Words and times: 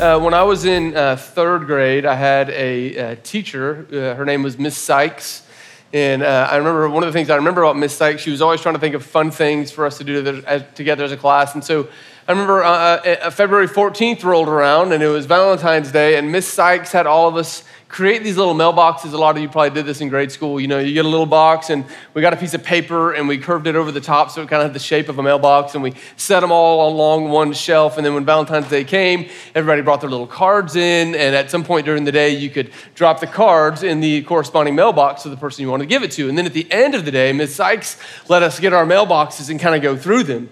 Uh, 0.00 0.18
when 0.18 0.34
I 0.34 0.42
was 0.42 0.64
in 0.64 0.96
uh, 0.96 1.14
third 1.14 1.66
grade, 1.66 2.04
I 2.04 2.16
had 2.16 2.50
a, 2.50 2.96
a 2.96 3.16
teacher. 3.16 3.86
Uh, 3.92 4.16
her 4.16 4.24
name 4.24 4.42
was 4.42 4.58
Miss 4.58 4.76
Sykes. 4.76 5.46
And 5.92 6.24
uh, 6.24 6.48
I 6.50 6.56
remember 6.56 6.88
one 6.88 7.04
of 7.04 7.06
the 7.06 7.12
things 7.12 7.30
I 7.30 7.36
remember 7.36 7.62
about 7.62 7.76
Miss 7.76 7.96
Sykes, 7.96 8.20
she 8.20 8.32
was 8.32 8.42
always 8.42 8.60
trying 8.60 8.74
to 8.74 8.80
think 8.80 8.96
of 8.96 9.04
fun 9.04 9.30
things 9.30 9.70
for 9.70 9.86
us 9.86 9.98
to 9.98 10.04
do 10.04 10.42
together 10.74 11.04
as 11.04 11.12
a 11.12 11.16
class. 11.16 11.54
And 11.54 11.62
so 11.62 11.86
I 12.26 12.32
remember 12.32 12.64
uh, 12.64 12.68
uh, 12.68 13.30
February 13.30 13.68
14th 13.68 14.24
rolled 14.24 14.48
around, 14.48 14.92
and 14.92 15.00
it 15.00 15.06
was 15.06 15.26
Valentine's 15.26 15.92
Day, 15.92 16.16
and 16.16 16.32
Miss 16.32 16.48
Sykes 16.48 16.90
had 16.90 17.06
all 17.06 17.28
of 17.28 17.36
us 17.36 17.62
create 17.94 18.24
these 18.24 18.36
little 18.36 18.56
mailboxes. 18.56 19.12
A 19.12 19.16
lot 19.16 19.36
of 19.36 19.40
you 19.40 19.48
probably 19.48 19.70
did 19.70 19.86
this 19.86 20.00
in 20.00 20.08
grade 20.08 20.32
school. 20.32 20.58
You 20.58 20.66
know, 20.66 20.80
you 20.80 20.94
get 20.94 21.04
a 21.04 21.08
little 21.08 21.26
box, 21.26 21.70
and 21.70 21.84
we 22.12 22.22
got 22.22 22.32
a 22.32 22.36
piece 22.36 22.52
of 22.52 22.64
paper, 22.64 23.12
and 23.12 23.28
we 23.28 23.38
curved 23.38 23.68
it 23.68 23.76
over 23.76 23.92
the 23.92 24.00
top 24.00 24.32
so 24.32 24.42
it 24.42 24.48
kind 24.48 24.62
of 24.62 24.66
had 24.66 24.74
the 24.74 24.80
shape 24.80 25.08
of 25.08 25.20
a 25.20 25.22
mailbox, 25.22 25.74
and 25.74 25.82
we 25.82 25.94
set 26.16 26.40
them 26.40 26.50
all 26.50 26.92
along 26.92 27.28
one 27.28 27.52
shelf. 27.52 27.96
And 27.96 28.04
then 28.04 28.12
when 28.12 28.24
Valentine's 28.24 28.68
Day 28.68 28.82
came, 28.82 29.28
everybody 29.54 29.80
brought 29.80 30.00
their 30.00 30.10
little 30.10 30.26
cards 30.26 30.74
in, 30.74 31.14
and 31.14 31.36
at 31.36 31.52
some 31.52 31.62
point 31.62 31.86
during 31.86 32.02
the 32.02 32.10
day, 32.10 32.30
you 32.30 32.50
could 32.50 32.72
drop 32.96 33.20
the 33.20 33.28
cards 33.28 33.84
in 33.84 34.00
the 34.00 34.22
corresponding 34.24 34.74
mailbox 34.74 35.22
to 35.22 35.28
the 35.28 35.36
person 35.36 35.62
you 35.62 35.70
wanted 35.70 35.84
to 35.84 35.88
give 35.88 36.02
it 36.02 36.10
to. 36.12 36.28
And 36.28 36.36
then 36.36 36.46
at 36.46 36.52
the 36.52 36.66
end 36.72 36.96
of 36.96 37.04
the 37.04 37.12
day, 37.12 37.32
Miss 37.32 37.54
Sykes 37.54 37.96
let 38.28 38.42
us 38.42 38.58
get 38.58 38.72
our 38.72 38.84
mailboxes 38.84 39.50
and 39.50 39.60
kind 39.60 39.76
of 39.76 39.82
go 39.82 39.96
through 39.96 40.24
them. 40.24 40.50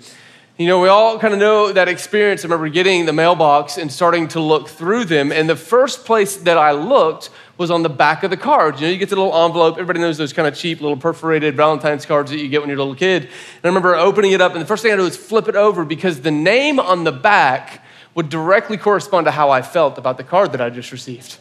You 0.58 0.66
know, 0.66 0.80
we 0.80 0.88
all 0.88 1.18
kind 1.18 1.32
of 1.32 1.40
know 1.40 1.72
that 1.72 1.88
experience. 1.88 2.42
I 2.42 2.44
remember 2.44 2.68
getting 2.68 3.06
the 3.06 3.12
mailbox 3.12 3.78
and 3.78 3.90
starting 3.90 4.28
to 4.28 4.40
look 4.40 4.68
through 4.68 5.06
them. 5.06 5.32
And 5.32 5.48
the 5.48 5.56
first 5.56 6.04
place 6.04 6.36
that 6.36 6.58
I 6.58 6.72
looked 6.72 7.30
was 7.56 7.70
on 7.70 7.82
the 7.82 7.88
back 7.88 8.22
of 8.22 8.28
the 8.28 8.36
cards. 8.36 8.78
You 8.78 8.86
know, 8.86 8.92
you 8.92 8.98
get 8.98 9.08
the 9.08 9.16
little 9.16 9.34
envelope. 9.34 9.74
Everybody 9.74 10.00
knows 10.00 10.18
those 10.18 10.34
kind 10.34 10.46
of 10.46 10.54
cheap 10.54 10.82
little 10.82 10.98
perforated 10.98 11.56
Valentine's 11.56 12.04
cards 12.04 12.30
that 12.30 12.38
you 12.38 12.48
get 12.48 12.60
when 12.60 12.68
you're 12.68 12.78
a 12.78 12.82
little 12.82 12.94
kid. 12.94 13.22
And 13.22 13.64
I 13.64 13.68
remember 13.68 13.94
opening 13.94 14.32
it 14.32 14.42
up, 14.42 14.52
and 14.52 14.60
the 14.60 14.66
first 14.66 14.82
thing 14.82 14.92
I 14.92 14.96
did 14.96 15.02
was 15.02 15.16
flip 15.16 15.48
it 15.48 15.56
over 15.56 15.86
because 15.86 16.20
the 16.20 16.30
name 16.30 16.78
on 16.78 17.04
the 17.04 17.12
back 17.12 17.82
would 18.14 18.28
directly 18.28 18.76
correspond 18.76 19.24
to 19.24 19.30
how 19.30 19.48
I 19.48 19.62
felt 19.62 19.96
about 19.96 20.18
the 20.18 20.24
card 20.24 20.52
that 20.52 20.60
I 20.60 20.68
just 20.68 20.92
received. 20.92 21.38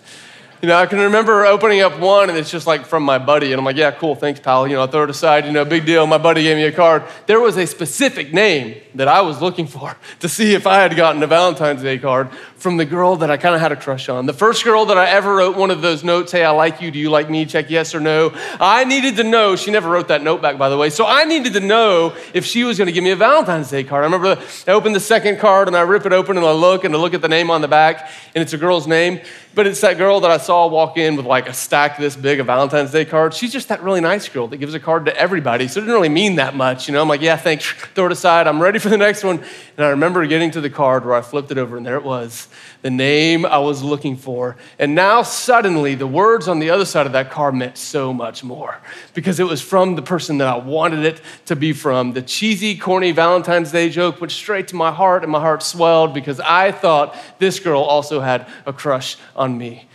You 0.62 0.68
know, 0.68 0.78
I 0.78 0.86
can 0.86 1.00
remember 1.00 1.44
opening 1.44 1.81
up 1.81 1.98
one 2.00 2.30
and 2.30 2.38
it's 2.38 2.52
just 2.52 2.68
like 2.68 2.86
from 2.86 3.02
my 3.02 3.18
buddy. 3.18 3.52
And 3.52 3.58
I'm 3.58 3.66
like, 3.66 3.78
yeah, 3.78 3.90
cool, 3.90 4.14
thanks, 4.14 4.40
pal. 4.40 4.68
You 4.68 4.75
know, 4.75 4.84
I 4.84 4.88
throw 4.88 5.06
it 5.06 5.09
aside, 5.09 5.46
you 5.46 5.52
know, 5.52 5.66
big 5.66 5.88
deal. 5.88 6.06
My 6.06 6.20
buddy 6.20 6.44
gave 6.44 6.56
me 6.56 6.66
a 6.66 6.72
card. 6.72 7.02
There 7.25 7.40
was 7.40 7.58
a 7.58 7.66
specific 7.66 8.31
name 8.31 8.80
that 8.95 9.08
I 9.08 9.22
was 9.22 9.42
looking 9.42 9.67
for 9.67 9.95
to 10.20 10.30
see 10.30 10.53
if 10.53 10.67
I 10.67 10.81
had 10.81 10.95
gotten 10.95 11.22
a 11.23 11.28
Valentine's 11.28 11.81
Day 11.81 11.97
card 11.97 12.31
from 12.56 12.78
the 12.78 12.86
girl 12.86 13.16
that 13.17 13.31
I 13.31 13.38
kind 13.38 13.56
of 13.56 13.61
had 13.61 13.72
a 13.72 13.75
crush 13.75 14.09
on. 14.09 14.25
The 14.25 14.34
first 14.34 14.64
girl 14.64 14.86
that 14.86 14.97
I 14.97 15.09
ever 15.09 15.36
wrote 15.36 15.58
one 15.58 15.72
of 15.72 15.81
those 15.81 16.03
notes, 16.03 16.31
hey, 16.31 16.44
I 16.44 16.52
like 16.52 16.81
you. 16.81 16.92
Do 16.92 17.00
you 17.00 17.09
like 17.09 17.30
me? 17.30 17.45
Check 17.45 17.69
yes 17.69 17.95
or 17.95 18.00
no. 18.00 18.31
I 18.59 18.84
needed 18.84 19.16
to 19.17 19.23
know. 19.23 19.56
She 19.56 19.72
never 19.72 19.89
wrote 19.89 20.09
that 20.09 20.23
note 20.23 20.42
back, 20.42 20.58
by 20.58 20.69
the 20.69 20.78
way. 20.78 20.89
So 20.89 21.06
I 21.06 21.23
needed 21.25 21.53
to 21.53 21.59
know 21.59 22.16
if 22.34 22.45
she 22.45 22.64
was 22.64 22.78
going 22.78 22.86
to 22.88 22.92
give 22.92 23.03
me 23.03 23.12
a 23.12 23.16
Valentine's 23.16 23.69
Day 23.69 23.84
card. 23.84 24.03
I 24.03 24.06
remember 24.06 24.42
I 24.67 24.72
opened 24.72 24.95
the 24.95 25.00
second 25.00 25.39
card 25.39 25.67
and 25.67 25.75
I 25.75 25.81
rip 25.81 26.06
it 26.06 26.14
open 26.14 26.38
and 26.38 26.45
I 26.45 26.52
look 26.52 26.84
and 26.84 26.94
I 26.94 26.97
look 26.97 27.14
at 27.14 27.22
the 27.22 27.30
name 27.30 27.50
on 27.50 27.62
the 27.62 27.67
back 27.67 28.09
and 28.36 28.42
it's 28.42 28.53
a 28.53 28.58
girl's 28.58 28.88
name. 28.88 29.22
But 29.53 29.67
it's 29.67 29.81
that 29.81 29.97
girl 29.97 30.22
that 30.22 30.31
I 30.31 30.38
saw 30.38 30.67
walk 30.67 30.97
in 30.97 31.17
with 31.17 31.25
like 31.25 31.50
a 31.50 31.53
stack 31.53 31.97
this 31.97 32.16
big 32.16 32.39
of 32.39 32.45
Valentine's 32.45 32.92
Day 32.92 33.03
cards. 33.03 33.36
She's 33.36 33.52
just 33.52 33.67
that 33.67 33.84
really 33.84 34.00
nice 34.00 34.30
girl 34.30 34.47
that 34.47 34.58
gives 34.58 34.73
a 34.73 34.80
card 34.80 35.06
to 35.06 35.17
everybody. 35.17 35.67
So 35.67 35.80
it 35.80 35.84
didn't 35.84 35.95
really 35.95 36.09
mean 36.09 36.36
that 36.36 36.56
much. 36.56 36.88
You 36.88 36.94
know, 36.94 37.02
I'm 37.02 37.09
like, 37.09 37.22
yeah, 37.22 37.36
thanks. 37.36 37.69
Throw 37.69 38.06
it 38.06 38.14
aside. 38.14 38.47
I'm 38.47 38.62
ready 38.62 38.80
for 38.82 38.90
the 38.90 38.98
next 38.98 39.24
one. 39.24 39.44
And 39.78 39.86
I 39.86 39.90
remember 39.90 40.26
getting 40.26 40.52
to 40.52 40.62
the 40.62 40.70
card 40.70 41.06
where 41.06 41.14
I 41.14 41.22
flipped 41.22 41.52
it 41.52 41.58
over 41.58 41.78
and 41.78 41.86
there 41.86 41.96
it 41.96 42.04
was, 42.04 42.48
the 42.82 42.90
name 42.90 43.46
I 43.46 43.60
was 43.60 43.84
looking 43.84 44.18
for. 44.18 44.58
And 44.80 44.96
now 44.96 45.22
suddenly 45.22 45.96
the 45.96 46.08
words 46.08 46.48
on 46.48 46.60
the 46.60 46.70
other 46.70 46.86
side 46.86 47.06
of 47.06 47.14
that 47.14 47.32
card 47.32 47.56
meant 47.56 47.78
so 47.78 48.14
much 48.14 48.44
more 48.44 48.80
because 49.14 49.40
it 49.40 49.46
was 49.46 49.62
from 49.62 49.96
the 49.96 50.02
person 50.02 50.40
that 50.40 50.48
I 50.48 50.58
wanted 50.58 51.06
it 51.06 51.22
to 51.46 51.56
be 51.56 51.74
from. 51.74 52.14
The 52.14 52.22
cheesy, 52.22 52.78
corny 52.78 53.12
Valentine's 53.12 53.72
Day 53.72 53.90
joke 53.90 54.20
went 54.20 54.31
straight 54.31 54.68
to 54.69 54.75
my 54.75 54.92
heart 54.92 55.24
and 55.24 55.31
my 55.31 55.40
heart 55.40 55.63
swelled 55.63 56.13
because 56.13 56.40
I 56.40 56.72
thought 56.72 57.16
this 57.40 57.59
girl 57.59 57.81
also 57.81 58.19
had 58.19 58.48
a 58.66 58.74
crush 58.74 59.18
on 59.36 59.58
me. 59.58 59.88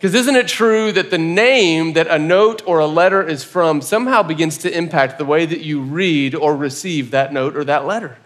Because 0.00 0.14
isn't 0.14 0.34
it 0.34 0.48
true 0.48 0.92
that 0.92 1.10
the 1.10 1.18
name 1.18 1.92
that 1.92 2.06
a 2.06 2.18
note 2.18 2.62
or 2.64 2.78
a 2.78 2.86
letter 2.86 3.22
is 3.22 3.44
from 3.44 3.82
somehow 3.82 4.22
begins 4.22 4.56
to 4.58 4.74
impact 4.74 5.18
the 5.18 5.26
way 5.26 5.44
that 5.44 5.60
you 5.60 5.82
read 5.82 6.34
or 6.34 6.56
receive 6.56 7.10
that 7.10 7.34
note 7.34 7.54
or 7.54 7.64
that 7.64 7.84
letter? 7.84 8.16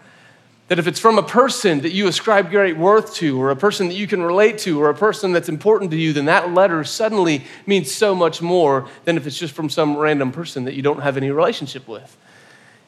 That 0.67 0.79
if 0.79 0.87
it's 0.87 0.99
from 0.99 1.19
a 1.19 1.23
person 1.23 1.81
that 1.81 1.91
you 1.91 2.07
ascribe 2.07 2.49
great 2.49 2.75
worth 2.75 3.13
to, 3.15 3.39
or 3.39 3.51
a 3.51 3.55
person 3.55 3.87
that 3.87 3.93
you 3.93 4.07
can 4.07 4.23
relate 4.23 4.57
to, 4.59 4.81
or 4.81 4.89
a 4.89 4.95
person 4.95 5.31
that's 5.31 5.47
important 5.47 5.91
to 5.91 5.97
you, 5.97 6.11
then 6.11 6.25
that 6.25 6.53
letter 6.53 6.83
suddenly 6.83 7.43
means 7.67 7.91
so 7.91 8.15
much 8.15 8.41
more 8.41 8.87
than 9.03 9.15
if 9.15 9.27
it's 9.27 9.37
just 9.37 9.53
from 9.53 9.69
some 9.69 9.95
random 9.95 10.31
person 10.31 10.65
that 10.65 10.73
you 10.73 10.81
don't 10.81 11.01
have 11.01 11.17
any 11.17 11.29
relationship 11.29 11.87
with. 11.87 12.17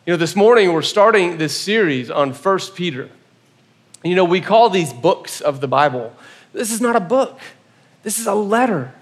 You 0.08 0.14
know, 0.14 0.18
this 0.18 0.36
morning 0.36 0.74
we're 0.74 0.82
starting 0.82 1.38
this 1.38 1.56
series 1.56 2.10
on 2.10 2.32
1 2.32 2.60
Peter. 2.76 3.10
You 4.04 4.16
know, 4.16 4.26
we 4.26 4.42
call 4.42 4.70
these 4.70 4.94
books 4.94 5.42
of 5.42 5.60
the 5.60 5.68
Bible. 5.68 6.14
This 6.54 6.72
is 6.72 6.82
not 6.82 6.96
a 6.96 7.00
book. 7.02 7.40
This 8.04 8.18
is 8.18 8.26
a 8.26 8.34
letter. 8.34 8.94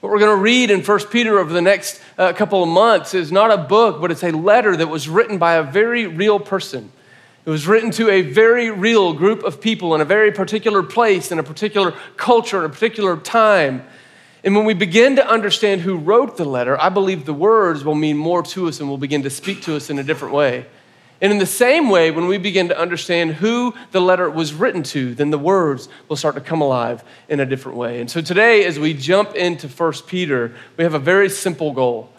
What 0.00 0.12
we're 0.12 0.18
going 0.18 0.36
to 0.36 0.42
read 0.42 0.70
in 0.70 0.82
1 0.82 1.00
Peter 1.06 1.38
over 1.38 1.52
the 1.52 1.60
next 1.60 2.00
uh, 2.16 2.32
couple 2.34 2.62
of 2.62 2.68
months 2.68 3.14
is 3.14 3.32
not 3.32 3.50
a 3.50 3.58
book, 3.58 4.00
but 4.00 4.10
it's 4.10 4.22
a 4.22 4.30
letter 4.30 4.76
that 4.76 4.86
was 4.86 5.08
written 5.08 5.38
by 5.38 5.54
a 5.54 5.62
very 5.62 6.06
real 6.06 6.38
person. 6.38 6.92
It 7.46 7.50
was 7.50 7.66
written 7.66 7.90
to 7.92 8.08
a 8.08 8.22
very 8.22 8.70
real 8.70 9.12
group 9.12 9.42
of 9.44 9.60
people 9.60 9.94
in 9.94 10.00
a 10.00 10.06
very 10.06 10.32
particular 10.32 10.82
place, 10.82 11.30
in 11.30 11.38
a 11.38 11.42
particular 11.42 11.92
culture, 12.16 12.60
in 12.60 12.64
a 12.64 12.68
particular 12.70 13.18
time. 13.18 13.84
And 14.42 14.56
when 14.56 14.64
we 14.64 14.72
begin 14.72 15.16
to 15.16 15.26
understand 15.26 15.82
who 15.82 15.96
wrote 15.96 16.38
the 16.38 16.46
letter, 16.46 16.80
I 16.80 16.88
believe 16.88 17.26
the 17.26 17.34
words 17.34 17.84
will 17.84 17.94
mean 17.94 18.16
more 18.16 18.42
to 18.44 18.68
us 18.68 18.80
and 18.80 18.88
will 18.88 18.98
begin 18.98 19.22
to 19.24 19.30
speak 19.30 19.62
to 19.62 19.76
us 19.76 19.90
in 19.90 19.98
a 19.98 20.02
different 20.02 20.34
way. 20.34 20.64
And 21.20 21.32
in 21.32 21.38
the 21.38 21.46
same 21.46 21.90
way, 21.90 22.10
when 22.10 22.26
we 22.26 22.38
begin 22.38 22.68
to 22.68 22.78
understand 22.78 23.34
who 23.34 23.74
the 23.92 24.00
letter 24.00 24.28
was 24.28 24.52
written 24.52 24.82
to, 24.84 25.14
then 25.14 25.30
the 25.30 25.38
words 25.38 25.88
will 26.08 26.16
start 26.16 26.34
to 26.34 26.40
come 26.40 26.60
alive 26.60 27.04
in 27.28 27.40
a 27.40 27.46
different 27.46 27.78
way. 27.78 28.00
And 28.00 28.10
so 28.10 28.20
today, 28.20 28.64
as 28.64 28.78
we 28.78 28.94
jump 28.94 29.34
into 29.34 29.68
1 29.68 29.92
Peter, 30.06 30.54
we 30.76 30.84
have 30.84 30.94
a 30.94 30.98
very 30.98 31.28
simple 31.28 31.72
goal. 31.72 32.10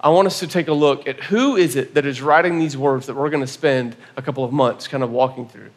I 0.00 0.10
want 0.10 0.26
us 0.26 0.38
to 0.40 0.46
take 0.46 0.68
a 0.68 0.72
look 0.72 1.08
at 1.08 1.24
who 1.24 1.56
is 1.56 1.74
it 1.74 1.94
that 1.94 2.06
is 2.06 2.22
writing 2.22 2.58
these 2.58 2.76
words 2.76 3.06
that 3.06 3.14
we're 3.14 3.30
going 3.30 3.42
to 3.42 3.48
spend 3.48 3.96
a 4.16 4.22
couple 4.22 4.44
of 4.44 4.52
months 4.52 4.86
kind 4.86 5.02
of 5.02 5.10
walking 5.10 5.48
through. 5.48 5.70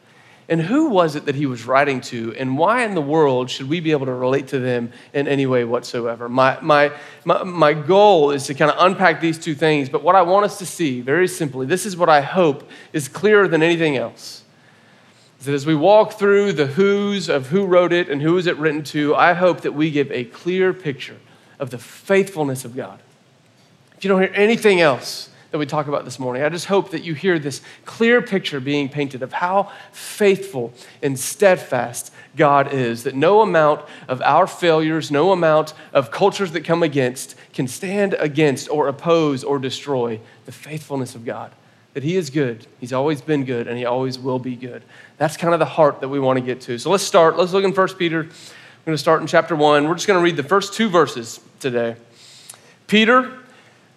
And 0.47 0.61
who 0.61 0.89
was 0.89 1.15
it 1.15 1.25
that 1.25 1.35
he 1.35 1.45
was 1.45 1.65
writing 1.65 2.01
to? 2.01 2.35
And 2.35 2.57
why 2.57 2.83
in 2.83 2.93
the 2.93 3.01
world 3.01 3.49
should 3.49 3.69
we 3.69 3.79
be 3.79 3.91
able 3.91 4.05
to 4.07 4.13
relate 4.13 4.49
to 4.49 4.59
them 4.59 4.91
in 5.13 5.27
any 5.27 5.45
way 5.45 5.63
whatsoever? 5.63 6.27
My, 6.27 6.59
my, 6.61 6.91
my, 7.23 7.43
my 7.43 7.73
goal 7.73 8.31
is 8.31 8.47
to 8.47 8.53
kind 8.53 8.69
of 8.69 8.77
unpack 8.79 9.21
these 9.21 9.39
two 9.39 9.55
things, 9.55 9.87
but 9.87 10.03
what 10.03 10.15
I 10.15 10.23
want 10.23 10.45
us 10.45 10.59
to 10.59 10.65
see, 10.65 10.99
very 10.99 11.27
simply, 11.27 11.65
this 11.65 11.85
is 11.85 11.95
what 11.95 12.09
I 12.09 12.21
hope 12.21 12.69
is 12.91 13.07
clearer 13.07 13.47
than 13.47 13.63
anything 13.63 13.95
else. 13.95 14.43
Is 15.39 15.45
that 15.45 15.55
as 15.55 15.65
we 15.65 15.73
walk 15.73 16.13
through 16.13 16.53
the 16.53 16.67
who's 16.67 17.29
of 17.29 17.47
who 17.47 17.65
wrote 17.65 17.93
it 17.93 18.09
and 18.09 18.21
who 18.21 18.37
is 18.37 18.45
it 18.45 18.57
written 18.57 18.83
to, 18.85 19.15
I 19.15 19.33
hope 19.33 19.61
that 19.61 19.71
we 19.71 19.89
give 19.89 20.11
a 20.11 20.25
clear 20.25 20.73
picture 20.73 21.17
of 21.59 21.69
the 21.69 21.77
faithfulness 21.77 22.65
of 22.65 22.75
God. 22.75 22.99
If 24.01 24.05
you 24.05 24.09
don't 24.09 24.21
hear 24.21 24.31
anything 24.33 24.81
else, 24.81 25.29
that 25.51 25.59
we 25.59 25.67
talk 25.67 25.85
about 25.85 26.05
this 26.05 26.17
morning. 26.17 26.41
I 26.41 26.49
just 26.49 26.65
hope 26.65 26.89
that 26.89 27.03
you 27.03 27.13
hear 27.13 27.37
this 27.37 27.61
clear 27.85 28.19
picture 28.19 28.59
being 28.59 28.89
painted 28.89 29.21
of 29.21 29.31
how 29.31 29.71
faithful 29.91 30.73
and 31.03 31.19
steadfast 31.19 32.11
God 32.35 32.73
is, 32.73 33.03
that 33.03 33.13
no 33.13 33.41
amount 33.41 33.85
of 34.07 34.19
our 34.23 34.47
failures, 34.47 35.11
no 35.11 35.31
amount 35.31 35.75
of 35.93 36.09
cultures 36.09 36.51
that 36.53 36.61
come 36.61 36.81
against 36.81 37.35
can 37.53 37.67
stand 37.67 38.15
against 38.15 38.71
or 38.71 38.87
oppose 38.87 39.43
or 39.43 39.59
destroy 39.59 40.19
the 40.47 40.51
faithfulness 40.51 41.13
of 41.13 41.23
God. 41.23 41.51
That 41.93 42.01
He 42.01 42.15
is 42.15 42.31
good, 42.31 42.65
He's 42.79 42.93
always 42.93 43.21
been 43.21 43.45
good, 43.45 43.67
and 43.67 43.77
He 43.77 43.85
always 43.85 44.17
will 44.17 44.39
be 44.39 44.55
good. 44.55 44.81
That's 45.19 45.37
kind 45.37 45.53
of 45.53 45.59
the 45.59 45.67
heart 45.67 46.01
that 46.01 46.09
we 46.09 46.19
want 46.19 46.39
to 46.39 46.43
get 46.43 46.61
to. 46.61 46.79
So 46.79 46.89
let's 46.89 47.03
start. 47.03 47.37
Let's 47.37 47.53
look 47.53 47.63
in 47.63 47.71
1 47.71 47.87
Peter. 47.99 48.23
We're 48.23 48.85
going 48.85 48.95
to 48.95 48.97
start 48.97 49.21
in 49.21 49.27
chapter 49.27 49.55
1. 49.55 49.87
We're 49.87 49.93
just 49.93 50.07
going 50.07 50.17
to 50.17 50.23
read 50.23 50.37
the 50.37 50.43
first 50.43 50.73
two 50.73 50.89
verses 50.89 51.39
today. 51.59 51.97
Peter, 52.87 53.40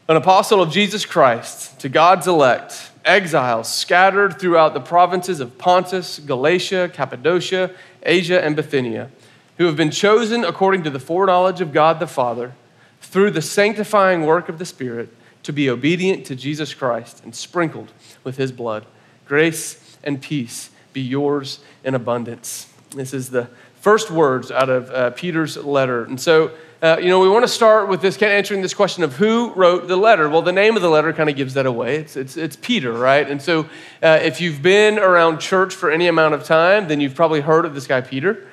an 0.07 0.17
apostle 0.17 0.61
of 0.61 0.71
Jesus 0.71 1.07
Christ 1.07 1.81
to 1.81 1.89
God's 1.89 2.27
elect, 2.27 2.91
exiles 3.05 3.73
scattered 3.73 4.39
throughout 4.39 4.75
the 4.75 4.81
provinces 4.81 5.41
of 5.41 5.57
Pontus, 5.57 6.19
Galatia, 6.19 6.91
Cappadocia, 6.93 7.71
Asia, 8.03 8.45
and 8.45 8.55
Bithynia, 8.55 9.11
who 9.57 9.65
have 9.65 9.77
been 9.77 9.91
chosen 9.91 10.45
according 10.45 10.83
to 10.83 10.91
the 10.91 11.01
foreknowledge 11.01 11.63
of 11.63 11.73
God 11.73 12.01
the 12.01 12.07
Father, 12.07 12.53
through 13.01 13.31
the 13.31 13.41
sanctifying 13.41 14.27
work 14.27 14.49
of 14.49 14.59
the 14.59 14.67
Spirit, 14.67 15.09
to 15.43 15.53
be 15.53 15.71
obedient 15.71 16.27
to 16.27 16.37
Jesus 16.37 16.75
Christ 16.75 17.23
and 17.25 17.35
sprinkled 17.35 17.93
with 18.25 18.37
his 18.37 18.53
blood. 18.53 18.85
Grace 19.27 19.97
and 20.03 20.21
peace 20.21 20.71
be 20.93 21.01
yours 21.01 21.61
in 21.83 21.95
abundance. 21.95 22.73
This 22.91 23.15
is 23.15 23.31
the 23.31 23.49
first 23.81 24.11
words 24.11 24.51
out 24.51 24.69
of 24.69 24.91
uh, 24.91 25.11
Peter's 25.11 25.57
letter. 25.57 26.05
And 26.05 26.21
so, 26.21 26.51
uh, 26.85 26.99
you 26.99 27.09
know, 27.09 27.19
we 27.19 27.31
want 27.31 27.43
to 27.43 27.49
start 27.49 27.89
with 27.89 28.03
this 28.03 28.19
kind 28.19 28.31
of 28.31 28.37
answering 28.37 28.61
this 28.61 28.75
question 28.75 29.05
of 29.05 29.17
who 29.17 29.55
wrote 29.55 29.89
the 29.89 29.97
letter. 29.97 30.29
Well, 30.29 30.43
the 30.43 30.53
name 30.53 30.77
of 30.77 30.83
the 30.83 30.91
letter 30.91 31.15
kind 31.15 31.31
of 31.31 31.35
gives 31.35 31.55
that 31.55 31.65
away. 31.65 31.97
It's, 31.97 32.15
it's, 32.15 32.37
it's 32.37 32.57
Peter, 32.57 32.93
right? 32.93 33.27
And 33.27 33.41
so, 33.41 33.61
uh, 34.03 34.19
if 34.21 34.39
you've 34.39 34.61
been 34.61 34.99
around 34.99 35.39
church 35.39 35.75
for 35.75 35.91
any 35.91 36.09
amount 36.09 36.35
of 36.35 36.45
time, 36.45 36.87
then 36.87 37.01
you've 37.01 37.15
probably 37.15 37.41
heard 37.41 37.65
of 37.65 37.75
this 37.75 37.87
guy, 37.87 38.03
Peter. 38.03 38.47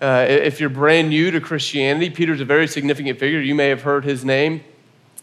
Uh, 0.00 0.24
if 0.26 0.60
you're 0.60 0.70
brand 0.70 1.10
new 1.10 1.30
to 1.30 1.42
Christianity, 1.42 2.08
Peter's 2.08 2.40
a 2.40 2.46
very 2.46 2.66
significant 2.66 3.18
figure. 3.18 3.38
You 3.38 3.54
may 3.54 3.68
have 3.68 3.82
heard 3.82 4.04
his 4.04 4.24
name 4.24 4.64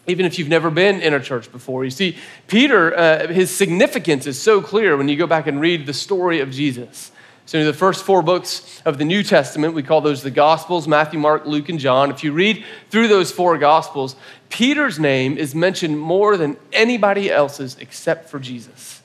even 0.07 0.25
if 0.25 0.39
you've 0.39 0.49
never 0.49 0.71
been 0.71 0.99
in 0.99 1.13
a 1.13 1.19
church 1.19 1.51
before. 1.51 1.85
You 1.85 1.91
see, 1.91 2.17
Peter, 2.47 2.97
uh, 2.97 3.27
his 3.27 3.55
significance 3.55 4.25
is 4.25 4.41
so 4.41 4.59
clear 4.59 4.97
when 4.97 5.07
you 5.07 5.15
go 5.15 5.27
back 5.27 5.45
and 5.45 5.61
read 5.61 5.85
the 5.85 5.93
story 5.93 6.39
of 6.39 6.49
Jesus. 6.51 7.11
So, 7.51 7.59
in 7.59 7.65
the 7.65 7.73
first 7.73 8.05
four 8.05 8.21
books 8.21 8.81
of 8.85 8.97
the 8.97 9.03
New 9.03 9.23
Testament, 9.23 9.73
we 9.73 9.83
call 9.83 9.99
those 9.99 10.23
the 10.23 10.31
Gospels 10.31 10.87
Matthew, 10.87 11.19
Mark, 11.19 11.45
Luke, 11.45 11.67
and 11.67 11.79
John. 11.79 12.09
If 12.09 12.23
you 12.23 12.31
read 12.31 12.63
through 12.89 13.09
those 13.09 13.29
four 13.29 13.57
Gospels, 13.57 14.15
Peter's 14.47 14.97
name 14.97 15.37
is 15.37 15.53
mentioned 15.53 15.99
more 15.99 16.37
than 16.37 16.55
anybody 16.71 17.29
else's 17.29 17.75
except 17.81 18.29
for 18.29 18.39
Jesus. 18.39 19.01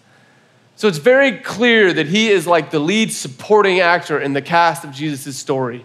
So, 0.77 0.87
it's 0.87 0.99
very 0.99 1.39
clear 1.39 1.93
that 1.93 2.07
he 2.07 2.29
is 2.29 2.47
like 2.47 2.71
the 2.71 2.79
lead 2.79 3.13
supporting 3.13 3.81
actor 3.81 4.21
in 4.21 4.33
the 4.33 4.43
cast 4.43 4.85
of 4.85 4.93
Jesus' 4.93 5.37
story. 5.37 5.85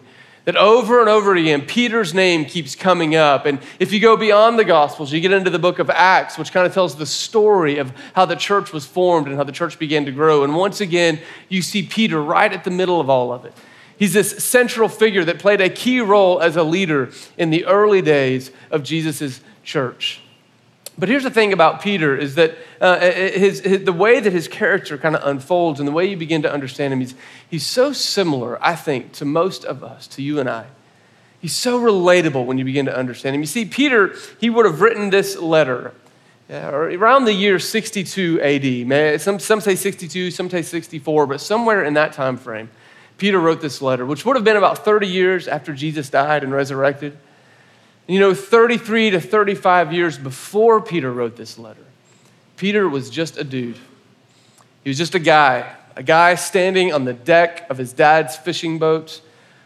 That 0.51 0.59
over 0.59 0.99
and 0.99 1.07
over 1.07 1.33
again, 1.33 1.61
Peter's 1.61 2.13
name 2.13 2.43
keeps 2.43 2.75
coming 2.75 3.15
up. 3.15 3.45
And 3.45 3.57
if 3.79 3.93
you 3.93 4.01
go 4.01 4.17
beyond 4.17 4.59
the 4.59 4.65
Gospels, 4.65 5.13
you 5.13 5.21
get 5.21 5.31
into 5.31 5.49
the 5.49 5.59
book 5.59 5.79
of 5.79 5.89
Acts, 5.89 6.37
which 6.37 6.51
kind 6.51 6.67
of 6.67 6.73
tells 6.73 6.97
the 6.97 7.05
story 7.05 7.77
of 7.77 7.93
how 8.13 8.25
the 8.25 8.35
church 8.35 8.73
was 8.73 8.85
formed 8.85 9.27
and 9.27 9.37
how 9.37 9.45
the 9.45 9.53
church 9.53 9.79
began 9.79 10.03
to 10.07 10.11
grow. 10.11 10.43
And 10.43 10.53
once 10.53 10.81
again, 10.81 11.21
you 11.47 11.61
see 11.61 11.83
Peter 11.83 12.21
right 12.21 12.51
at 12.51 12.65
the 12.65 12.69
middle 12.69 12.99
of 12.99 13.09
all 13.09 13.31
of 13.31 13.45
it. 13.45 13.53
He's 13.97 14.11
this 14.11 14.43
central 14.43 14.89
figure 14.89 15.23
that 15.23 15.39
played 15.39 15.61
a 15.61 15.69
key 15.69 16.01
role 16.01 16.41
as 16.41 16.57
a 16.57 16.63
leader 16.63 17.11
in 17.37 17.49
the 17.49 17.63
early 17.63 18.01
days 18.01 18.51
of 18.71 18.83
Jesus' 18.83 19.39
church. 19.63 20.19
But 21.01 21.09
here's 21.09 21.23
the 21.23 21.31
thing 21.31 21.51
about 21.51 21.81
Peter 21.81 22.15
is 22.15 22.35
that 22.35 22.55
uh, 22.79 22.99
his, 22.99 23.61
his, 23.61 23.85
the 23.85 23.91
way 23.91 24.19
that 24.19 24.31
his 24.31 24.47
character 24.47 24.99
kind 24.99 25.15
of 25.15 25.27
unfolds 25.27 25.79
and 25.79 25.87
the 25.87 25.91
way 25.91 26.05
you 26.05 26.15
begin 26.15 26.43
to 26.43 26.53
understand 26.53 26.93
him, 26.93 26.99
he's, 26.99 27.15
he's 27.49 27.65
so 27.65 27.91
similar, 27.91 28.63
I 28.63 28.75
think, 28.75 29.11
to 29.13 29.25
most 29.25 29.65
of 29.65 29.83
us, 29.83 30.05
to 30.09 30.21
you 30.21 30.39
and 30.39 30.47
I. 30.47 30.67
He's 31.39 31.55
so 31.55 31.81
relatable 31.81 32.45
when 32.45 32.59
you 32.59 32.65
begin 32.65 32.85
to 32.85 32.95
understand 32.95 33.35
him. 33.35 33.41
You 33.41 33.47
see, 33.47 33.65
Peter, 33.65 34.13
he 34.39 34.51
would 34.51 34.67
have 34.67 34.79
written 34.79 35.09
this 35.09 35.35
letter 35.37 35.95
yeah, 36.47 36.69
around 36.69 37.25
the 37.25 37.33
year 37.33 37.57
62 37.57 38.39
AD. 38.39 39.21
Some, 39.21 39.39
some 39.39 39.59
say 39.59 39.73
62, 39.73 40.29
some 40.29 40.51
say 40.51 40.61
64, 40.61 41.25
but 41.25 41.41
somewhere 41.41 41.83
in 41.83 41.95
that 41.95 42.13
time 42.13 42.37
frame, 42.37 42.69
Peter 43.17 43.39
wrote 43.39 43.59
this 43.59 43.81
letter, 43.81 44.05
which 44.05 44.23
would 44.23 44.35
have 44.35 44.45
been 44.45 44.55
about 44.55 44.85
30 44.85 45.07
years 45.07 45.47
after 45.47 45.73
Jesus 45.73 46.11
died 46.11 46.43
and 46.43 46.53
resurrected. 46.53 47.17
You 48.07 48.19
know, 48.19 48.33
33 48.33 49.11
to 49.11 49.21
35 49.21 49.93
years 49.93 50.17
before 50.17 50.81
Peter 50.81 51.11
wrote 51.11 51.35
this 51.35 51.57
letter, 51.57 51.85
Peter 52.57 52.87
was 52.89 53.09
just 53.09 53.37
a 53.37 53.43
dude. 53.43 53.77
He 54.83 54.89
was 54.89 54.97
just 54.97 55.15
a 55.15 55.19
guy, 55.19 55.75
a 55.95 56.03
guy 56.03 56.35
standing 56.35 56.93
on 56.93 57.05
the 57.05 57.13
deck 57.13 57.69
of 57.69 57.77
his 57.77 57.93
dad's 57.93 58.35
fishing 58.35 58.79
boat, 58.79 59.21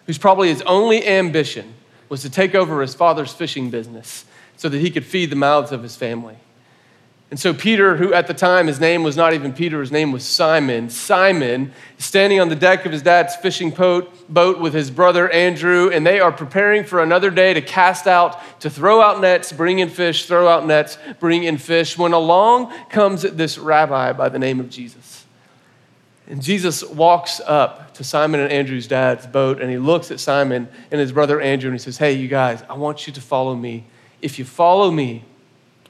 whose 0.05 0.17
probably 0.17 0.49
his 0.49 0.61
only 0.63 1.05
ambition 1.07 1.73
was 2.09 2.21
to 2.21 2.29
take 2.29 2.53
over 2.53 2.81
his 2.81 2.93
father's 2.93 3.33
fishing 3.33 3.69
business 3.69 4.25
so 4.57 4.69
that 4.69 4.79
he 4.79 4.91
could 4.91 5.05
feed 5.05 5.29
the 5.29 5.35
mouths 5.35 5.71
of 5.71 5.81
his 5.83 5.95
family. 5.95 6.37
And 7.31 7.39
so, 7.39 7.56
Peter, 7.56 7.98
who 7.98 8.13
at 8.13 8.27
the 8.27 8.36
time 8.36 8.68
his 8.68 8.80
name 8.80 9.01
was 9.01 9.18
not 9.18 9.33
even 9.33 9.51
Peter, 9.51 9.80
his 9.80 9.92
name 9.92 10.12
was 10.12 10.24
Simon, 10.24 10.92
Simon 10.92 11.74
standing 11.98 12.39
on 12.39 12.50
the 12.50 12.56
deck 12.56 12.86
of 12.86 12.92
his 12.92 13.01
dad's 13.01 13.36
fishing 13.36 13.72
boat 13.72 14.60
with 14.60 14.74
his 14.75 14.92
brother 14.92 15.30
Andrew, 15.31 15.89
and 15.89 16.06
they 16.06 16.19
are 16.19 16.31
preparing 16.31 16.83
for 16.83 17.01
another 17.01 17.31
day 17.31 17.54
to 17.56 17.62
cast 17.62 18.06
out, 18.06 18.39
to 18.62 18.69
throw 18.69 19.01
out 19.01 19.22
nets, 19.22 19.51
bring 19.51 19.80
in 19.80 19.89
fish, 19.89 20.27
throw 20.27 20.48
out 20.48 20.68
nets, 20.68 21.00
bring 21.19 21.44
in 21.44 21.57
fish, 21.57 21.98
when 21.98 22.13
along 22.13 22.72
comes 22.89 23.24
this 23.24 23.57
rabbi 23.57 24.13
by 24.13 24.30
the 24.30 24.39
name 24.39 24.60
of 24.60 24.69
Jesus. 24.69 25.25
And 26.28 26.42
Jesus 26.42 26.83
walks 26.83 27.39
up 27.45 27.94
to 27.95 28.04
Simon 28.04 28.39
and 28.39 28.51
Andrew's 28.51 28.88
dad's 28.88 29.25
boat, 29.25 29.62
and 29.62 29.71
he 29.71 29.78
looks 29.78 30.12
at 30.12 30.19
Simon 30.19 30.68
and 30.92 31.01
his 31.01 31.12
brother 31.12 31.42
Andrew, 31.42 31.69
and 31.69 31.80
he 31.80 31.83
says, 31.83 31.98
Hey, 31.98 32.13
you 32.13 32.28
guys, 32.28 32.63
I 32.69 32.74
want 32.74 33.07
you 33.07 33.13
to 33.13 33.21
follow 33.21 33.56
me. 33.56 33.86
If 34.21 34.38
you 34.38 34.45
follow 34.45 34.92
me 34.92 35.24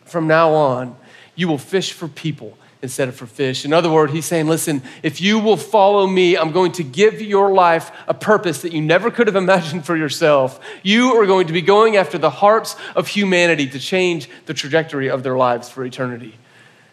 from 0.06 0.28
now 0.28 0.54
on, 0.54 0.96
you 1.36 1.48
will 1.48 1.58
fish 1.58 1.92
for 1.94 2.08
people 2.08 2.58
instead 2.82 3.08
of 3.08 3.16
for 3.16 3.26
fish. 3.26 3.66
In 3.66 3.74
other 3.74 3.90
words, 3.90 4.14
he's 4.14 4.26
saying, 4.26 4.48
listen, 4.48 4.82
if 5.04 5.20
you 5.20 5.40
will 5.40 5.58
follow 5.58 6.08
me, 6.08 6.38
I'm 6.38 6.52
going 6.52 6.72
to 6.74 6.84
give 6.84 7.22
your 7.22 7.52
life 7.52 7.92
a 8.08 8.14
purpose 8.14 8.62
that 8.62 8.72
you 8.74 8.82
never 8.82 9.12
could 9.12 9.28
have 9.28 9.36
imagined 9.46 9.86
for 9.86 9.98
yourself. 9.98 10.60
You 10.84 11.20
are 11.20 11.26
going 11.26 11.48
to 11.48 11.54
be 11.54 11.62
going 11.62 11.98
after 11.98 12.18
the 12.18 12.30
hearts 12.30 12.76
of 12.96 13.08
humanity 13.08 13.68
to 13.68 13.80
change 13.80 14.30
the 14.46 14.54
trajectory 14.54 15.10
of 15.10 15.24
their 15.24 15.36
lives 15.36 15.70
for 15.70 15.84
eternity. 15.84 16.38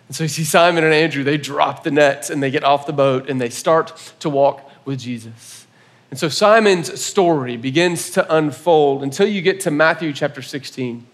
And 0.08 0.16
so 0.16 0.24
you 0.24 0.28
see 0.28 0.44
Simon 0.44 0.84
and 0.84 0.92
Andrew, 0.92 1.24
they 1.24 1.38
drop 1.38 1.84
the 1.84 1.90
nets 1.90 2.30
and 2.30 2.42
they 2.42 2.50
get 2.50 2.64
off 2.64 2.86
the 2.86 2.92
boat 2.92 3.28
and 3.28 3.40
they 3.40 3.50
start 3.50 4.12
to 4.20 4.28
walk 4.28 4.68
with 4.84 4.98
Jesus. 4.98 5.66
And 6.10 6.18
so 6.18 6.28
Simon's 6.28 7.00
story 7.00 7.56
begins 7.56 8.10
to 8.10 8.34
unfold 8.34 9.02
until 9.02 9.26
you 9.26 9.40
get 9.40 9.60
to 9.60 9.70
Matthew 9.70 10.12
chapter 10.12 10.42
16. 10.42 11.06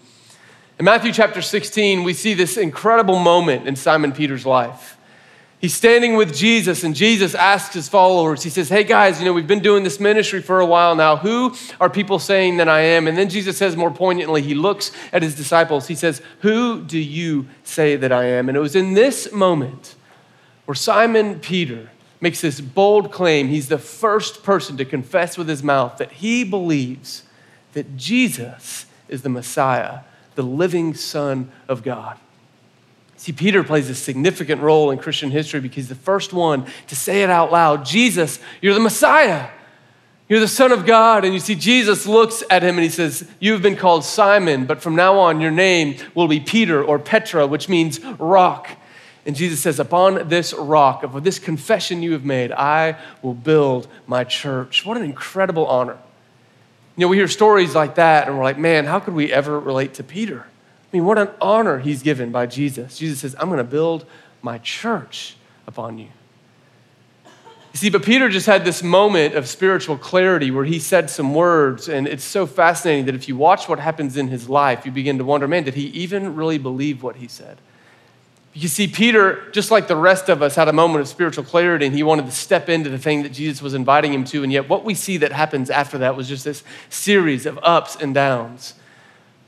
In 0.79 0.85
Matthew 0.85 1.11
chapter 1.11 1.41
16, 1.41 2.05
we 2.05 2.13
see 2.13 2.33
this 2.33 2.55
incredible 2.55 3.19
moment 3.19 3.67
in 3.67 3.75
Simon 3.75 4.13
Peter's 4.13 4.45
life. 4.45 4.97
He's 5.59 5.73
standing 5.73 6.15
with 6.15 6.33
Jesus, 6.33 6.85
and 6.85 6.95
Jesus 6.95 7.35
asks 7.35 7.73
his 7.73 7.89
followers, 7.89 8.43
He 8.43 8.49
says, 8.49 8.69
Hey 8.69 8.85
guys, 8.85 9.19
you 9.19 9.25
know, 9.25 9.33
we've 9.33 9.45
been 9.45 9.59
doing 9.59 9.83
this 9.83 9.99
ministry 9.99 10.41
for 10.41 10.61
a 10.61 10.65
while 10.65 10.95
now. 10.95 11.17
Who 11.17 11.53
are 11.81 11.89
people 11.89 12.17
saying 12.17 12.57
that 12.57 12.69
I 12.69 12.79
am? 12.79 13.09
And 13.09 13.17
then 13.17 13.27
Jesus 13.27 13.57
says 13.57 13.75
more 13.75 13.91
poignantly, 13.91 14.41
He 14.41 14.53
looks 14.53 14.93
at 15.11 15.21
his 15.21 15.35
disciples. 15.35 15.89
He 15.89 15.95
says, 15.95 16.21
Who 16.43 16.81
do 16.81 16.97
you 16.97 17.47
say 17.65 17.97
that 17.97 18.13
I 18.13 18.23
am? 18.27 18.47
And 18.47 18.57
it 18.57 18.61
was 18.61 18.77
in 18.77 18.93
this 18.93 19.33
moment 19.33 19.95
where 20.63 20.75
Simon 20.75 21.41
Peter 21.41 21.89
makes 22.21 22.39
this 22.39 22.61
bold 22.61 23.11
claim. 23.11 23.49
He's 23.49 23.67
the 23.67 23.77
first 23.77 24.43
person 24.43 24.77
to 24.77 24.85
confess 24.85 25.37
with 25.37 25.49
his 25.49 25.61
mouth 25.61 25.97
that 25.97 26.13
he 26.13 26.45
believes 26.45 27.23
that 27.73 27.97
Jesus 27.97 28.85
is 29.09 29.23
the 29.23 29.29
Messiah 29.29 30.03
the 30.39 30.43
living 30.43 30.93
Son 30.93 31.51
of 31.67 31.83
God. 31.83 32.17
See, 33.17 33.33
Peter 33.33 33.61
plays 33.61 33.89
a 33.89 33.93
significant 33.93 34.61
role 34.61 34.89
in 34.89 34.97
Christian 34.97 35.31
history 35.31 35.59
because 35.59 35.75
he's 35.75 35.89
the 35.89 35.95
first 35.95 36.31
one 36.31 36.65
to 36.87 36.95
say 36.95 37.23
it 37.23 37.29
out 37.29 37.51
loud 37.51 37.83
Jesus, 37.85 38.39
you're 38.61 38.73
the 38.73 38.79
Messiah. 38.79 39.49
You're 40.29 40.39
the 40.39 40.47
Son 40.47 40.71
of 40.71 40.85
God. 40.85 41.25
And 41.25 41.33
you 41.33 41.41
see, 41.41 41.55
Jesus 41.55 42.07
looks 42.07 42.41
at 42.49 42.63
him 42.63 42.75
and 42.75 42.83
he 42.83 42.89
says, 42.89 43.27
You've 43.41 43.61
been 43.61 43.75
called 43.75 44.05
Simon, 44.05 44.65
but 44.65 44.81
from 44.81 44.95
now 44.95 45.19
on, 45.19 45.41
your 45.41 45.51
name 45.51 45.97
will 46.15 46.29
be 46.29 46.39
Peter 46.39 46.81
or 46.81 46.99
Petra, 46.99 47.45
which 47.45 47.67
means 47.67 47.99
rock. 48.17 48.69
And 49.25 49.35
Jesus 49.35 49.59
says, 49.59 49.77
Upon 49.77 50.29
this 50.29 50.53
rock, 50.53 51.03
of 51.03 51.21
this 51.25 51.37
confession 51.37 52.01
you 52.01 52.13
have 52.13 52.23
made, 52.23 52.53
I 52.53 52.97
will 53.21 53.33
build 53.33 53.89
my 54.07 54.23
church. 54.23 54.85
What 54.85 54.95
an 54.95 55.03
incredible 55.03 55.67
honor. 55.67 55.97
You 56.99 57.05
know, 57.05 57.11
we 57.11 57.15
hear 57.15 57.29
stories 57.29 57.75
like 57.75 57.95
that 57.95 58.27
and 58.27 58.37
we're 58.37 58.43
like, 58.43 58.57
man, 58.57 58.83
how 58.83 58.99
could 58.99 59.13
we 59.13 59.31
ever 59.31 59.57
relate 59.57 59.93
to 59.93 60.03
Peter? 60.03 60.41
I 60.41 60.87
mean, 60.91 61.05
what 61.05 61.17
an 61.17 61.29
honor 61.39 61.79
he's 61.79 62.03
given 62.03 62.29
by 62.29 62.45
Jesus. 62.45 62.97
Jesus 62.97 63.21
says, 63.21 63.37
I'm 63.39 63.47
going 63.47 63.59
to 63.59 63.63
build 63.63 64.05
my 64.41 64.57
church 64.57 65.37
upon 65.65 65.97
you. 65.97 66.09
You 67.23 67.75
see, 67.75 67.89
but 67.89 68.03
Peter 68.03 68.27
just 68.27 68.47
had 68.47 68.65
this 68.65 68.83
moment 68.83 69.35
of 69.35 69.47
spiritual 69.47 69.97
clarity 69.97 70.51
where 70.51 70.65
he 70.65 70.77
said 70.77 71.09
some 71.09 71.33
words, 71.33 71.87
and 71.87 72.05
it's 72.05 72.25
so 72.25 72.45
fascinating 72.45 73.05
that 73.05 73.15
if 73.15 73.29
you 73.29 73.37
watch 73.37 73.69
what 73.69 73.79
happens 73.79 74.17
in 74.17 74.27
his 74.27 74.49
life, 74.49 74.85
you 74.85 74.91
begin 74.91 75.19
to 75.19 75.23
wonder, 75.23 75.47
man, 75.47 75.63
did 75.63 75.75
he 75.75 75.85
even 75.91 76.35
really 76.35 76.57
believe 76.57 77.01
what 77.01 77.15
he 77.15 77.29
said? 77.29 77.59
You 78.53 78.67
see, 78.67 78.87
Peter, 78.87 79.49
just 79.51 79.69
like 79.69 79.87
the 79.87 79.95
rest 79.95 80.27
of 80.27 80.41
us, 80.41 80.55
had 80.55 80.67
a 80.67 80.73
moment 80.73 81.01
of 81.01 81.07
spiritual 81.07 81.43
clarity 81.43 81.85
and 81.85 81.95
he 81.95 82.01
wanted 82.01 82.25
to 82.25 82.31
step 82.31 82.67
into 82.67 82.89
the 82.89 82.97
thing 82.97 83.23
that 83.23 83.31
Jesus 83.31 83.61
was 83.61 83.73
inviting 83.73 84.11
him 84.11 84.23
to. 84.25 84.43
And 84.43 84.51
yet, 84.51 84.67
what 84.67 84.83
we 84.83 84.95
see 84.95 85.17
that 85.17 85.31
happens 85.31 85.69
after 85.69 85.99
that 85.99 86.15
was 86.15 86.27
just 86.27 86.45
this 86.45 86.63
series 86.89 87.45
of 87.45 87.59
ups 87.61 87.95
and 87.95 88.13
downs. 88.13 88.73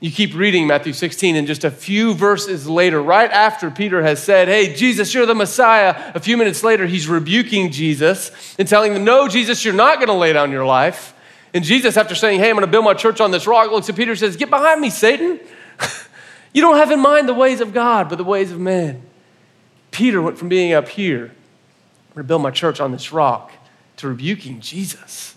You 0.01 0.09
keep 0.09 0.33
reading 0.33 0.65
Matthew 0.65 0.93
16, 0.93 1.35
and 1.35 1.45
just 1.45 1.63
a 1.63 1.69
few 1.69 2.15
verses 2.15 2.67
later, 2.67 2.99
right 2.99 3.29
after 3.29 3.69
Peter 3.69 4.01
has 4.01 4.21
said, 4.21 4.47
Hey, 4.47 4.73
Jesus, 4.73 5.13
you're 5.13 5.27
the 5.27 5.35
Messiah, 5.35 6.11
a 6.15 6.19
few 6.19 6.37
minutes 6.37 6.63
later, 6.63 6.87
he's 6.87 7.07
rebuking 7.07 7.71
Jesus 7.71 8.55
and 8.57 8.67
telling 8.67 8.95
him, 8.95 9.03
No, 9.03 9.27
Jesus, 9.27 9.63
you're 9.63 9.75
not 9.75 9.97
going 9.97 10.07
to 10.07 10.15
lay 10.15 10.33
down 10.33 10.51
your 10.51 10.65
life. 10.65 11.13
And 11.53 11.63
Jesus, 11.63 11.97
after 11.97 12.15
saying, 12.15 12.39
Hey, 12.39 12.49
I'm 12.49 12.55
going 12.55 12.65
to 12.65 12.71
build 12.71 12.83
my 12.83 12.95
church 12.95 13.21
on 13.21 13.29
this 13.29 13.45
rock, 13.45 13.69
looks 13.71 13.89
at 13.89 13.95
Peter 13.95 14.11
and 14.11 14.19
says, 14.19 14.37
Get 14.37 14.49
behind 14.49 14.81
me, 14.81 14.89
Satan. 14.89 15.39
You 16.53 16.61
don't 16.61 16.77
have 16.77 16.91
in 16.91 16.99
mind 16.99 17.29
the 17.29 17.33
ways 17.33 17.61
of 17.61 17.73
God, 17.73 18.09
but 18.09 18.17
the 18.17 18.23
ways 18.23 18.51
of 18.51 18.59
man. 18.59 19.01
Peter 19.91 20.21
went 20.21 20.37
from 20.37 20.49
being 20.49 20.73
up 20.73 20.87
here, 20.87 21.25
I'm 21.25 22.15
going 22.15 22.23
to 22.23 22.23
build 22.23 22.41
my 22.41 22.51
church 22.51 22.79
on 22.79 22.91
this 22.91 23.11
rock, 23.11 23.51
to 23.97 24.07
rebuking 24.07 24.59
Jesus. 24.59 25.35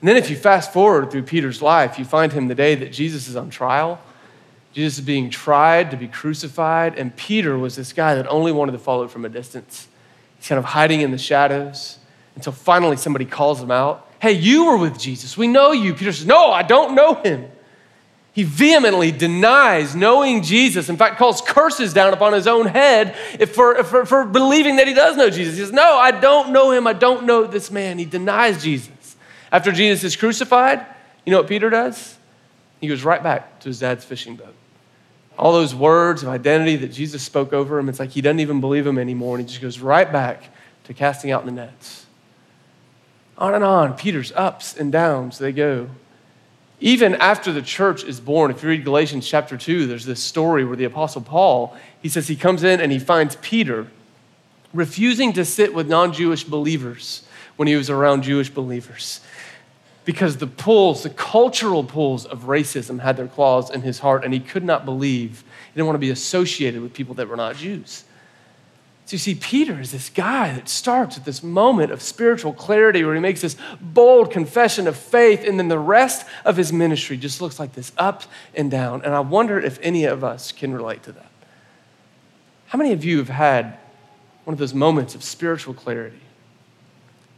And 0.00 0.08
then 0.08 0.16
if 0.16 0.30
you 0.30 0.36
fast 0.36 0.72
forward 0.72 1.10
through 1.10 1.24
Peter's 1.24 1.60
life, 1.60 1.98
you 1.98 2.04
find 2.04 2.32
him 2.32 2.48
the 2.48 2.54
day 2.54 2.74
that 2.76 2.92
Jesus 2.92 3.28
is 3.28 3.36
on 3.36 3.50
trial. 3.50 4.00
Jesus 4.72 4.98
is 4.98 5.04
being 5.04 5.28
tried 5.30 5.90
to 5.90 5.96
be 5.96 6.06
crucified, 6.06 6.96
and 6.98 7.14
Peter 7.16 7.58
was 7.58 7.74
this 7.74 7.92
guy 7.92 8.14
that 8.14 8.28
only 8.28 8.52
wanted 8.52 8.72
to 8.72 8.78
follow 8.78 9.08
from 9.08 9.24
a 9.24 9.28
distance. 9.28 9.88
He's 10.38 10.48
kind 10.48 10.58
of 10.58 10.64
hiding 10.64 11.00
in 11.00 11.10
the 11.10 11.18
shadows 11.18 11.98
until 12.36 12.52
finally 12.52 12.96
somebody 12.96 13.24
calls 13.24 13.60
him 13.60 13.70
out. 13.70 14.08
Hey, 14.20 14.32
you 14.32 14.66
were 14.66 14.76
with 14.76 14.98
Jesus. 14.98 15.36
We 15.36 15.48
know 15.48 15.72
you. 15.72 15.94
Peter 15.94 16.12
says, 16.12 16.26
No, 16.26 16.52
I 16.52 16.62
don't 16.62 16.94
know 16.94 17.14
him. 17.14 17.50
He 18.38 18.44
vehemently 18.44 19.10
denies 19.10 19.96
knowing 19.96 20.44
Jesus. 20.44 20.88
In 20.88 20.96
fact, 20.96 21.18
calls 21.18 21.40
curses 21.40 21.92
down 21.92 22.12
upon 22.12 22.34
his 22.34 22.46
own 22.46 22.66
head 22.66 23.16
for, 23.48 23.82
for, 23.82 24.06
for 24.06 24.24
believing 24.24 24.76
that 24.76 24.86
he 24.86 24.94
does 24.94 25.16
know 25.16 25.28
Jesus. 25.28 25.56
He 25.56 25.64
says, 25.64 25.72
No, 25.72 25.96
I 25.96 26.12
don't 26.12 26.52
know 26.52 26.70
him. 26.70 26.86
I 26.86 26.92
don't 26.92 27.24
know 27.24 27.48
this 27.48 27.72
man. 27.72 27.98
He 27.98 28.04
denies 28.04 28.62
Jesus. 28.62 29.16
After 29.50 29.72
Jesus 29.72 30.04
is 30.04 30.14
crucified, 30.14 30.86
you 31.26 31.32
know 31.32 31.38
what 31.38 31.48
Peter 31.48 31.68
does? 31.68 32.16
He 32.80 32.86
goes 32.86 33.02
right 33.02 33.20
back 33.20 33.58
to 33.58 33.70
his 33.70 33.80
dad's 33.80 34.04
fishing 34.04 34.36
boat. 34.36 34.54
All 35.36 35.52
those 35.52 35.74
words 35.74 36.22
of 36.22 36.28
identity 36.28 36.76
that 36.76 36.92
Jesus 36.92 37.24
spoke 37.24 37.52
over 37.52 37.76
him, 37.76 37.88
it's 37.88 37.98
like 37.98 38.10
he 38.10 38.20
doesn't 38.20 38.38
even 38.38 38.60
believe 38.60 38.86
him 38.86 38.98
anymore. 38.98 39.36
And 39.36 39.48
he 39.48 39.52
just 39.52 39.60
goes 39.60 39.80
right 39.80 40.12
back 40.12 40.44
to 40.84 40.94
casting 40.94 41.32
out 41.32 41.44
the 41.44 41.50
nets. 41.50 42.06
On 43.36 43.52
and 43.52 43.64
on. 43.64 43.94
Peter's 43.94 44.30
ups 44.36 44.76
and 44.76 44.92
downs, 44.92 45.38
they 45.38 45.50
go. 45.50 45.88
Even 46.80 47.16
after 47.16 47.52
the 47.52 47.62
church 47.62 48.04
is 48.04 48.20
born, 48.20 48.50
if 48.50 48.62
you 48.62 48.68
read 48.68 48.84
Galatians 48.84 49.26
chapter 49.26 49.56
2, 49.56 49.86
there's 49.86 50.04
this 50.04 50.22
story 50.22 50.64
where 50.64 50.76
the 50.76 50.84
Apostle 50.84 51.22
Paul, 51.22 51.76
he 52.00 52.08
says 52.08 52.28
he 52.28 52.36
comes 52.36 52.62
in 52.62 52.80
and 52.80 52.92
he 52.92 53.00
finds 53.00 53.36
Peter 53.36 53.88
refusing 54.72 55.32
to 55.32 55.44
sit 55.44 55.74
with 55.74 55.88
non 55.88 56.12
Jewish 56.12 56.44
believers 56.44 57.24
when 57.56 57.66
he 57.66 57.74
was 57.74 57.90
around 57.90 58.22
Jewish 58.22 58.50
believers. 58.50 59.20
Because 60.04 60.36
the 60.36 60.46
pulls, 60.46 61.02
the 61.02 61.10
cultural 61.10 61.84
pulls 61.84 62.24
of 62.24 62.44
racism 62.44 63.00
had 63.00 63.16
their 63.16 63.26
claws 63.26 63.70
in 63.70 63.82
his 63.82 63.98
heart, 63.98 64.24
and 64.24 64.32
he 64.32 64.40
could 64.40 64.64
not 64.64 64.84
believe. 64.84 65.42
He 65.42 65.74
didn't 65.74 65.86
want 65.86 65.96
to 65.96 66.00
be 66.00 66.10
associated 66.10 66.80
with 66.80 66.94
people 66.94 67.14
that 67.16 67.28
were 67.28 67.36
not 67.36 67.56
Jews. 67.56 68.04
So 69.08 69.14
you 69.14 69.18
see, 69.20 69.36
Peter 69.36 69.80
is 69.80 69.90
this 69.90 70.10
guy 70.10 70.52
that 70.52 70.68
starts 70.68 71.16
at 71.16 71.24
this 71.24 71.42
moment 71.42 71.92
of 71.92 72.02
spiritual 72.02 72.52
clarity 72.52 73.02
where 73.04 73.14
he 73.14 73.22
makes 73.22 73.40
this 73.40 73.56
bold 73.80 74.30
confession 74.30 74.86
of 74.86 74.98
faith, 74.98 75.44
and 75.48 75.58
then 75.58 75.68
the 75.68 75.78
rest 75.78 76.26
of 76.44 76.58
his 76.58 76.74
ministry 76.74 77.16
just 77.16 77.40
looks 77.40 77.58
like 77.58 77.72
this 77.72 77.90
up 77.96 78.24
and 78.54 78.70
down. 78.70 79.00
And 79.02 79.14
I 79.14 79.20
wonder 79.20 79.58
if 79.58 79.78
any 79.80 80.04
of 80.04 80.22
us 80.22 80.52
can 80.52 80.74
relate 80.74 81.04
to 81.04 81.12
that. 81.12 81.30
How 82.66 82.76
many 82.76 82.92
of 82.92 83.02
you 83.02 83.16
have 83.16 83.30
had 83.30 83.78
one 84.44 84.52
of 84.52 84.58
those 84.58 84.74
moments 84.74 85.14
of 85.14 85.24
spiritual 85.24 85.72
clarity? 85.72 86.20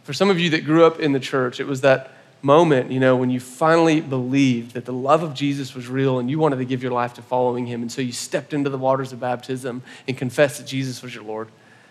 For 0.02 0.12
some 0.12 0.28
of 0.28 0.40
you 0.40 0.50
that 0.50 0.64
grew 0.64 0.84
up 0.84 0.98
in 0.98 1.12
the 1.12 1.20
church, 1.20 1.60
it 1.60 1.68
was 1.68 1.82
that 1.82 2.10
moment, 2.42 2.90
you 2.90 2.98
know, 2.98 3.14
when 3.14 3.30
you 3.30 3.38
finally 3.38 4.00
believed 4.00 4.74
that 4.74 4.86
the 4.86 4.92
love 4.92 5.22
of 5.22 5.34
Jesus 5.34 5.72
was 5.76 5.86
real 5.86 6.18
and 6.18 6.28
you 6.28 6.40
wanted 6.40 6.56
to 6.56 6.64
give 6.64 6.82
your 6.82 6.90
life 6.90 7.14
to 7.14 7.22
following 7.22 7.66
him. 7.66 7.80
And 7.80 7.92
so 7.92 8.02
you 8.02 8.10
stepped 8.10 8.52
into 8.52 8.70
the 8.70 8.78
waters 8.78 9.12
of 9.12 9.20
baptism 9.20 9.82
and 10.08 10.18
confessed 10.18 10.58
that 10.58 10.66
Jesus 10.66 11.00
was 11.00 11.14
your 11.14 11.22
Lord. 11.22 11.46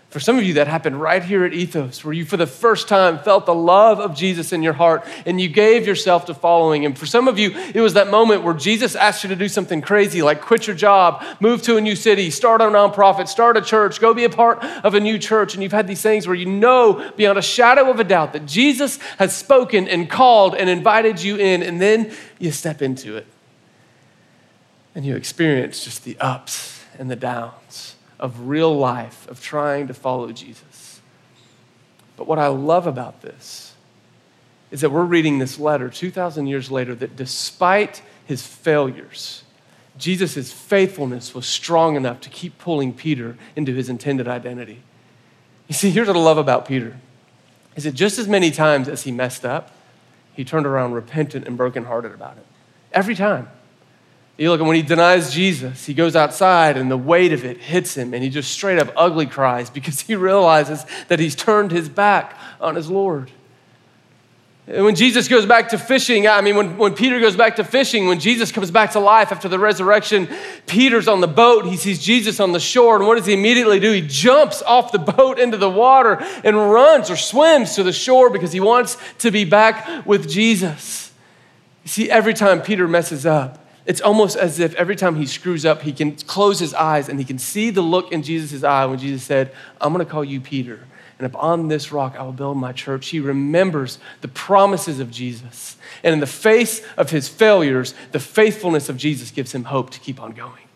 For 0.10 0.20
some 0.20 0.40
of 0.40 0.44
you, 0.44 0.56
that 0.56 0.68
happened 0.68 1.00
right 1.00 1.24
here 1.24 1.46
at 1.46 1.54
Ethos, 1.54 2.04
where 2.04 2.14
you 2.14 2.26
for 2.26 2.36
the 2.36 2.48
first 2.48 2.88
time 2.88 3.20
felt 3.20 3.46
the 3.46 3.54
love 3.54 4.00
of 4.00 4.16
Jesus 4.16 4.52
in 4.52 4.64
your 4.64 4.74
heart 4.74 5.06
and 5.28 5.40
you 5.40 5.48
gave 5.48 5.86
yourself 5.86 6.26
to 6.26 6.34
following 6.34 6.84
him. 6.84 6.96
For 6.96 7.06
some 7.06 7.28
of 7.28 7.38
you, 7.38 7.52
it 7.76 7.80
was 7.80 7.94
that 7.94 8.10
moment 8.10 8.42
where 8.42 8.56
Jesus 8.56 8.96
asked 8.96 9.24
you 9.24 9.30
to 9.30 9.36
do 9.36 9.48
something 9.48 9.82
crazy, 9.82 10.24
like 10.24 10.42
quit 10.42 10.66
your 10.66 10.76
job, 10.76 11.24
move 11.40 11.62
to 11.64 11.78
a 11.78 11.82
new 11.82 11.96
city, 11.96 12.32
start 12.32 12.60
a 12.60 12.64
nonprofit, 12.64 13.28
start 13.28 13.56
a 13.56 13.62
church, 13.62 14.02
go 14.02 14.16
be 14.16 14.24
a 14.24 14.32
part 14.32 14.64
of 14.84 14.96
a 14.96 15.00
new 15.00 15.20
church. 15.20 15.54
And 15.54 15.62
you've 15.62 15.72
had 15.72 15.88
these 15.88 16.02
things 16.02 16.26
where 16.26 16.36
you 16.36 16.48
know 16.48 17.12
beyond 17.16 17.38
a 17.38 17.44
shadow 17.44 17.92
of 17.92 18.00
a 18.00 18.04
doubt 18.04 18.34
that 18.34 18.48
Jesus 18.48 18.98
has 19.20 19.36
spoken 19.36 19.88
and 19.88 20.10
called 20.10 20.56
and 20.56 20.72
invited 20.72 21.22
you 21.22 21.36
in, 21.36 21.62
and 21.62 21.80
then 21.80 22.12
you 22.40 22.52
step 22.52 22.82
into 22.82 23.16
it 23.16 23.28
and 24.96 25.06
you 25.06 25.16
experience 25.16 25.84
just 25.84 26.04
the 26.04 26.18
ups 26.20 26.84
and 26.98 27.12
the 27.12 27.16
downs 27.16 27.96
of 28.20 28.48
real 28.48 28.76
life, 28.76 29.28
of 29.30 29.42
trying 29.42 29.88
to 29.88 29.94
follow 29.94 30.32
Jesus. 30.32 31.02
But 32.18 32.28
what 32.28 32.40
I 32.40 32.48
love 32.48 32.86
about 32.86 33.22
this 33.22 33.74
is 34.72 34.82
that 34.82 34.92
we're 34.92 35.06
reading 35.06 35.40
this 35.40 35.60
letter 35.60 35.90
2,000 35.90 36.48
years 36.48 36.70
later 36.70 36.94
that 36.96 37.16
despite 37.16 38.02
his 38.26 38.46
failures, 38.46 39.44
Jesus' 39.98 40.52
faithfulness 40.52 41.34
was 41.34 41.46
strong 41.46 41.96
enough 41.96 42.22
to 42.22 42.30
keep 42.30 42.58
pulling 42.58 42.94
Peter 42.94 43.38
into 43.56 43.74
his 43.74 43.90
intended 43.90 44.28
identity. 44.28 44.84
You 45.68 45.74
see, 45.74 45.90
here's 45.90 46.08
what 46.08 46.16
I 46.16 46.20
love 46.20 46.38
about 46.38 46.68
Peter 46.68 46.98
is 47.76 47.84
that 47.86 47.94
just 47.94 48.20
as 48.20 48.28
many 48.28 48.52
times 48.52 48.90
as 48.90 49.04
he 49.04 49.12
messed 49.12 49.46
up, 49.46 49.72
he 50.34 50.44
turned 50.44 50.66
around 50.66 50.94
repentant 50.94 51.48
and 51.48 51.56
brokenhearted 51.56 52.14
about 52.14 52.38
it. 52.38 52.46
Every 52.92 53.16
time. 53.16 53.50
You 54.40 54.52
look, 54.52 54.62
and 54.62 54.70
when 54.70 54.78
he 54.78 54.84
denies 54.84 55.34
Jesus, 55.34 55.86
he 55.86 55.94
goes 55.94 56.16
outside 56.16 56.78
and 56.78 56.90
the 56.90 56.98
weight 56.98 57.34
of 57.34 57.44
it 57.44 57.58
hits 57.58 57.98
him 57.98 58.14
and 58.14 58.24
he 58.24 58.30
just 58.30 58.52
straight 58.54 58.80
up 58.80 58.94
ugly 58.96 59.26
cries 59.26 59.70
because 59.70 60.00
he 60.08 60.16
realizes 60.16 60.86
that 61.10 61.20
he's 61.20 61.36
turned 61.36 61.72
his 61.72 61.90
back 61.90 62.40
on 62.62 62.76
his 62.76 62.90
Lord. 62.90 63.32
And 64.66 64.86
when 64.86 64.96
Jesus 64.96 65.28
goes 65.28 65.46
back 65.46 65.70
to 65.70 65.78
fishing, 65.78 66.26
I 66.28 66.40
mean, 66.40 66.56
when, 66.56 66.78
when 66.78 66.94
Peter 66.94 67.20
goes 67.20 67.36
back 67.36 67.58
to 67.58 67.66
fishing, 67.66 68.08
when 68.08 68.20
Jesus 68.20 68.52
comes 68.52 68.72
back 68.72 68.92
to 68.92 69.00
life 69.00 69.34
after 69.34 69.50
the 69.50 69.60
resurrection, 69.60 70.30
Peter's 70.68 71.10
on 71.10 71.20
the 71.20 71.28
boat. 71.28 71.66
He 71.66 71.76
sees 71.76 72.00
Jesus 72.02 72.40
on 72.40 72.54
the 72.54 72.60
shore. 72.62 72.96
And 72.96 73.08
what 73.08 73.18
does 73.18 73.26
he 73.26 73.34
immediately 73.34 73.80
do? 73.80 73.92
He 73.92 74.02
jumps 74.02 74.62
off 74.62 74.94
the 74.94 75.00
boat 75.18 75.38
into 75.38 75.58
the 75.58 75.70
water 75.70 76.18
and 76.46 76.56
runs 76.56 77.10
or 77.10 77.18
swims 77.18 77.76
to 77.76 77.84
the 77.84 77.92
shore 77.92 78.30
because 78.30 78.54
he 78.54 78.62
wants 78.62 78.96
to 79.18 79.32
be 79.32 79.44
back 79.44 80.06
with 80.06 80.30
Jesus. 80.30 81.12
You 81.84 81.90
see, 81.90 82.10
every 82.10 82.36
time 82.36 82.62
Peter 82.62 82.88
messes 82.88 83.26
up, 83.26 83.59
it's 83.90 84.02
almost 84.02 84.38
as 84.38 84.60
if 84.60 84.76
every 84.76 84.96
time 84.96 85.16
he 85.16 85.26
screws 85.26 85.66
up, 85.66 85.82
he 85.82 85.92
can 85.92 86.16
close 86.16 86.60
his 86.60 86.76
eyes 86.76 87.10
and 87.10 87.18
he 87.18 87.26
can 87.26 87.40
see 87.40 87.72
the 87.72 87.82
look 87.82 88.12
in 88.12 88.22
Jesus' 88.22 88.64
eye 88.64 88.86
when 88.86 89.00
Jesus 89.00 89.24
said, 89.24 89.52
I'm 89.82 89.92
going 89.92 90.06
to 90.06 90.10
call 90.10 90.24
you 90.24 90.40
Peter. 90.40 90.82
And 91.18 91.26
upon 91.26 91.70
this 91.70 91.92
rock 91.92 92.16
I 92.16 92.22
will 92.22 92.32
build 92.32 92.58
my 92.58 92.72
church. 92.72 93.08
He 93.08 93.20
remembers 93.20 93.98
the 94.22 94.28
promises 94.28 95.00
of 95.00 95.10
Jesus. 95.10 95.76
And 96.04 96.14
in 96.14 96.20
the 96.20 96.28
face 96.28 96.86
of 96.98 97.10
his 97.10 97.28
failures, 97.28 97.96
the 98.12 98.20
faithfulness 98.20 98.90
of 98.90 98.98
Jesus 98.98 99.32
gives 99.32 99.56
him 99.56 99.64
hope 99.64 99.90
to 99.90 100.00
keep 100.00 100.22
on 100.22 100.34
going. 100.34 100.68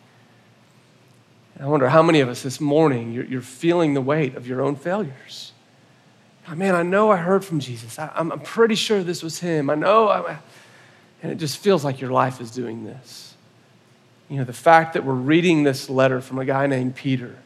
I 1.59 1.67
wonder 1.67 1.89
how 1.89 2.01
many 2.01 2.19
of 2.19 2.29
us 2.29 2.41
this 2.41 2.59
morning, 2.59 3.13
you're, 3.13 3.25
you're 3.25 3.41
feeling 3.41 3.93
the 3.93 4.01
weight 4.01 4.35
of 4.35 4.47
your 4.47 4.59
own 4.59 4.75
failures. 4.75 5.51
man, 6.51 6.73
I 6.73 6.81
know 6.81 7.11
I 7.11 7.17
heard 7.17 7.45
from 7.45 7.59
Jesus. 7.59 7.99
I, 7.99 8.11
am 8.15 8.31
pretty 8.39 8.73
sure 8.73 9.03
this 9.03 9.21
was 9.21 9.39
him. 9.39 9.69
I 9.69 9.75
know. 9.75 10.09
I, 10.09 10.39
and 11.23 11.31
it 11.31 11.35
just 11.35 11.57
feels 11.57 11.83
like 11.83 12.01
your 12.01 12.11
life 12.11 12.41
is 12.41 12.51
doing 12.51 12.83
this. 12.83 13.33
You 14.29 14.37
know, 14.37 14.43
the 14.43 14.53
fact 14.53 14.93
that 14.93 15.05
we're 15.05 15.13
reading 15.13 15.63
this 15.63 15.89
letter 15.89 16.21
from 16.21 16.37
a 16.37 16.45
guy 16.45 16.67
named 16.67 16.95
Peter 16.95 17.37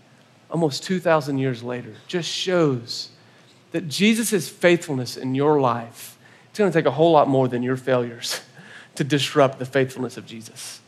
almost 0.50 0.84
2,000 0.84 1.38
years 1.38 1.62
later 1.62 1.94
just 2.08 2.30
shows 2.30 3.10
that 3.72 3.88
Jesus' 3.88 4.50
faithfulness 4.50 5.16
in 5.16 5.36
your 5.36 5.60
life, 5.60 6.18
it's 6.50 6.58
going 6.58 6.72
to 6.72 6.78
take 6.78 6.86
a 6.86 6.92
whole 6.92 7.12
lot 7.12 7.28
more 7.28 7.48
than 7.48 7.62
your 7.62 7.78
failures 7.78 8.42
to 8.96 9.04
disrupt 9.04 9.60
the 9.60 9.66
faithfulness 9.66 10.18
of 10.18 10.26
Jesus. 10.26 10.82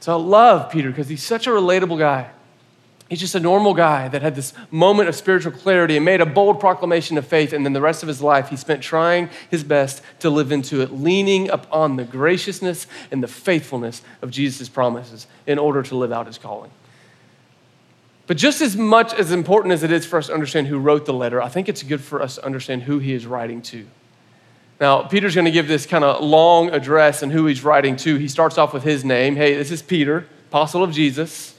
So 0.00 0.12
I 0.12 0.22
love 0.22 0.70
Peter 0.70 0.90
because 0.90 1.08
he's 1.08 1.24
such 1.24 1.46
a 1.46 1.50
relatable 1.50 1.98
guy. 1.98 2.30
He's 3.08 3.20
just 3.20 3.34
a 3.34 3.40
normal 3.40 3.72
guy 3.72 4.08
that 4.08 4.20
had 4.20 4.34
this 4.34 4.52
moment 4.70 5.08
of 5.08 5.14
spiritual 5.14 5.52
clarity 5.52 5.96
and 5.96 6.04
made 6.04 6.20
a 6.20 6.26
bold 6.26 6.60
proclamation 6.60 7.16
of 7.16 7.26
faith. 7.26 7.54
And 7.54 7.64
then 7.64 7.72
the 7.72 7.80
rest 7.80 8.02
of 8.02 8.06
his 8.06 8.20
life, 8.20 8.50
he 8.50 8.56
spent 8.56 8.82
trying 8.82 9.30
his 9.50 9.64
best 9.64 10.02
to 10.18 10.28
live 10.28 10.52
into 10.52 10.82
it, 10.82 10.92
leaning 10.92 11.48
upon 11.48 11.96
the 11.96 12.04
graciousness 12.04 12.86
and 13.10 13.22
the 13.22 13.28
faithfulness 13.28 14.02
of 14.20 14.30
Jesus' 14.30 14.68
promises 14.68 15.26
in 15.46 15.58
order 15.58 15.82
to 15.84 15.96
live 15.96 16.12
out 16.12 16.26
his 16.26 16.36
calling. 16.36 16.70
But 18.26 18.36
just 18.36 18.60
as 18.60 18.76
much 18.76 19.14
as 19.14 19.32
important 19.32 19.72
as 19.72 19.82
it 19.82 19.90
is 19.90 20.04
for 20.04 20.18
us 20.18 20.26
to 20.26 20.34
understand 20.34 20.66
who 20.66 20.78
wrote 20.78 21.06
the 21.06 21.14
letter, 21.14 21.40
I 21.40 21.48
think 21.48 21.66
it's 21.70 21.82
good 21.82 22.02
for 22.02 22.20
us 22.20 22.34
to 22.34 22.44
understand 22.44 22.82
who 22.82 22.98
he 22.98 23.14
is 23.14 23.26
writing 23.26 23.62
to. 23.62 23.86
Now, 24.78 25.04
Peter's 25.04 25.34
going 25.34 25.46
to 25.46 25.50
give 25.50 25.66
this 25.66 25.86
kind 25.86 26.04
of 26.04 26.22
long 26.22 26.68
address 26.70 27.22
and 27.22 27.32
who 27.32 27.46
he's 27.46 27.64
writing 27.64 27.96
to. 27.96 28.16
He 28.16 28.28
starts 28.28 28.58
off 28.58 28.74
with 28.74 28.82
his 28.82 29.02
name. 29.02 29.34
Hey, 29.34 29.54
this 29.54 29.70
is 29.70 29.80
Peter, 29.80 30.26
apostle 30.50 30.84
of 30.84 30.92
Jesus. 30.92 31.54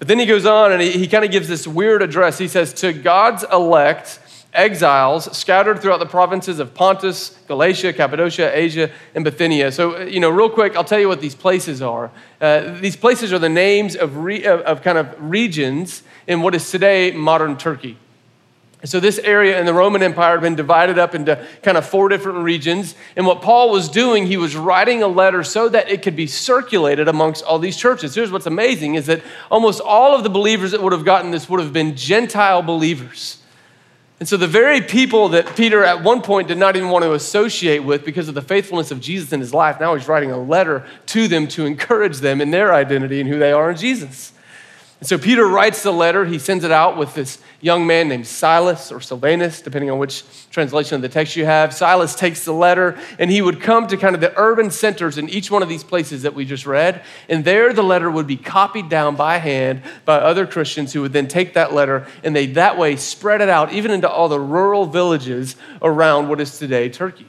But 0.00 0.08
then 0.08 0.18
he 0.18 0.24
goes 0.24 0.46
on 0.46 0.72
and 0.72 0.80
he, 0.80 0.92
he 0.92 1.06
kind 1.06 1.26
of 1.26 1.30
gives 1.30 1.46
this 1.46 1.68
weird 1.68 2.00
address. 2.00 2.38
He 2.38 2.48
says, 2.48 2.72
To 2.74 2.94
God's 2.94 3.44
elect, 3.52 4.18
exiles 4.54 5.36
scattered 5.36 5.80
throughout 5.80 5.98
the 5.98 6.06
provinces 6.06 6.58
of 6.58 6.72
Pontus, 6.72 7.38
Galatia, 7.46 7.92
Cappadocia, 7.92 8.50
Asia, 8.56 8.90
and 9.14 9.24
Bithynia. 9.24 9.70
So, 9.70 9.96
uh, 9.96 10.00
you 10.04 10.18
know, 10.18 10.30
real 10.30 10.48
quick, 10.48 10.74
I'll 10.74 10.84
tell 10.84 10.98
you 10.98 11.06
what 11.06 11.20
these 11.20 11.34
places 11.34 11.82
are. 11.82 12.10
Uh, 12.40 12.80
these 12.80 12.96
places 12.96 13.30
are 13.30 13.38
the 13.38 13.50
names 13.50 13.94
of, 13.94 14.16
re, 14.16 14.42
of, 14.44 14.60
of 14.62 14.80
kind 14.80 14.96
of 14.96 15.14
regions 15.18 16.02
in 16.26 16.40
what 16.40 16.54
is 16.54 16.70
today 16.70 17.10
modern 17.12 17.58
Turkey. 17.58 17.98
So, 18.84 18.98
this 18.98 19.18
area 19.18 19.60
in 19.60 19.66
the 19.66 19.74
Roman 19.74 20.02
Empire 20.02 20.32
had 20.32 20.40
been 20.40 20.54
divided 20.54 20.98
up 20.98 21.14
into 21.14 21.44
kind 21.62 21.76
of 21.76 21.84
four 21.84 22.08
different 22.08 22.38
regions. 22.38 22.94
And 23.14 23.26
what 23.26 23.42
Paul 23.42 23.70
was 23.70 23.90
doing, 23.90 24.26
he 24.26 24.38
was 24.38 24.56
writing 24.56 25.02
a 25.02 25.06
letter 25.06 25.42
so 25.42 25.68
that 25.68 25.90
it 25.90 26.00
could 26.00 26.16
be 26.16 26.26
circulated 26.26 27.06
amongst 27.06 27.44
all 27.44 27.58
these 27.58 27.76
churches. 27.76 28.14
Here's 28.14 28.32
what's 28.32 28.46
amazing 28.46 28.94
is 28.94 29.04
that 29.06 29.22
almost 29.50 29.82
all 29.82 30.14
of 30.14 30.22
the 30.22 30.30
believers 30.30 30.70
that 30.70 30.82
would 30.82 30.92
have 30.92 31.04
gotten 31.04 31.30
this 31.30 31.46
would 31.46 31.60
have 31.60 31.74
been 31.74 31.94
Gentile 31.94 32.62
believers. 32.62 33.42
And 34.18 34.26
so, 34.26 34.38
the 34.38 34.46
very 34.46 34.80
people 34.80 35.28
that 35.30 35.56
Peter 35.56 35.84
at 35.84 36.02
one 36.02 36.22
point 36.22 36.48
did 36.48 36.56
not 36.56 36.74
even 36.74 36.88
want 36.88 37.04
to 37.04 37.12
associate 37.12 37.80
with 37.80 38.02
because 38.02 38.28
of 38.28 38.34
the 38.34 38.42
faithfulness 38.42 38.90
of 38.90 39.00
Jesus 39.02 39.30
in 39.30 39.40
his 39.40 39.52
life, 39.52 39.78
now 39.78 39.94
he's 39.94 40.08
writing 40.08 40.30
a 40.30 40.38
letter 40.38 40.86
to 41.06 41.28
them 41.28 41.48
to 41.48 41.66
encourage 41.66 42.18
them 42.18 42.40
in 42.40 42.50
their 42.50 42.72
identity 42.72 43.20
and 43.20 43.28
who 43.28 43.38
they 43.38 43.52
are 43.52 43.70
in 43.70 43.76
Jesus. 43.76 44.32
And 45.00 45.08
so 45.08 45.16
Peter 45.16 45.46
writes 45.46 45.82
the 45.82 45.92
letter. 45.92 46.26
He 46.26 46.38
sends 46.38 46.62
it 46.62 46.70
out 46.70 46.98
with 46.98 47.14
this 47.14 47.38
young 47.62 47.86
man 47.86 48.08
named 48.08 48.26
Silas 48.26 48.92
or 48.92 49.00
Silvanus, 49.00 49.62
depending 49.62 49.90
on 49.90 49.98
which 49.98 50.24
translation 50.50 50.94
of 50.96 51.00
the 51.00 51.08
text 51.08 51.36
you 51.36 51.46
have. 51.46 51.72
Silas 51.72 52.14
takes 52.14 52.44
the 52.44 52.52
letter 52.52 52.98
and 53.18 53.30
he 53.30 53.40
would 53.40 53.62
come 53.62 53.86
to 53.86 53.96
kind 53.96 54.14
of 54.14 54.20
the 54.20 54.38
urban 54.38 54.70
centers 54.70 55.16
in 55.16 55.26
each 55.30 55.50
one 55.50 55.62
of 55.62 55.70
these 55.70 55.82
places 55.82 56.22
that 56.22 56.34
we 56.34 56.44
just 56.44 56.66
read. 56.66 57.02
And 57.30 57.46
there 57.46 57.72
the 57.72 57.82
letter 57.82 58.10
would 58.10 58.26
be 58.26 58.36
copied 58.36 58.90
down 58.90 59.16
by 59.16 59.38
hand 59.38 59.82
by 60.04 60.16
other 60.16 60.46
Christians 60.46 60.92
who 60.92 61.00
would 61.00 61.14
then 61.14 61.28
take 61.28 61.54
that 61.54 61.72
letter 61.72 62.06
and 62.22 62.36
they 62.36 62.44
that 62.48 62.76
way 62.76 62.96
spread 62.96 63.40
it 63.40 63.48
out 63.48 63.72
even 63.72 63.90
into 63.90 64.08
all 64.08 64.28
the 64.28 64.40
rural 64.40 64.84
villages 64.84 65.56
around 65.80 66.28
what 66.28 66.42
is 66.42 66.58
today 66.58 66.90
Turkey. 66.90 67.26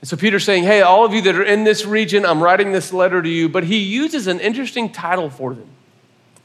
And 0.00 0.08
so 0.08 0.16
Peter's 0.16 0.42
saying, 0.42 0.64
Hey, 0.64 0.80
all 0.80 1.04
of 1.04 1.14
you 1.14 1.22
that 1.22 1.36
are 1.36 1.44
in 1.44 1.62
this 1.62 1.86
region, 1.86 2.26
I'm 2.26 2.42
writing 2.42 2.72
this 2.72 2.92
letter 2.92 3.22
to 3.22 3.28
you. 3.28 3.48
But 3.48 3.62
he 3.62 3.78
uses 3.78 4.26
an 4.26 4.40
interesting 4.40 4.90
title 4.90 5.30
for 5.30 5.54
them. 5.54 5.68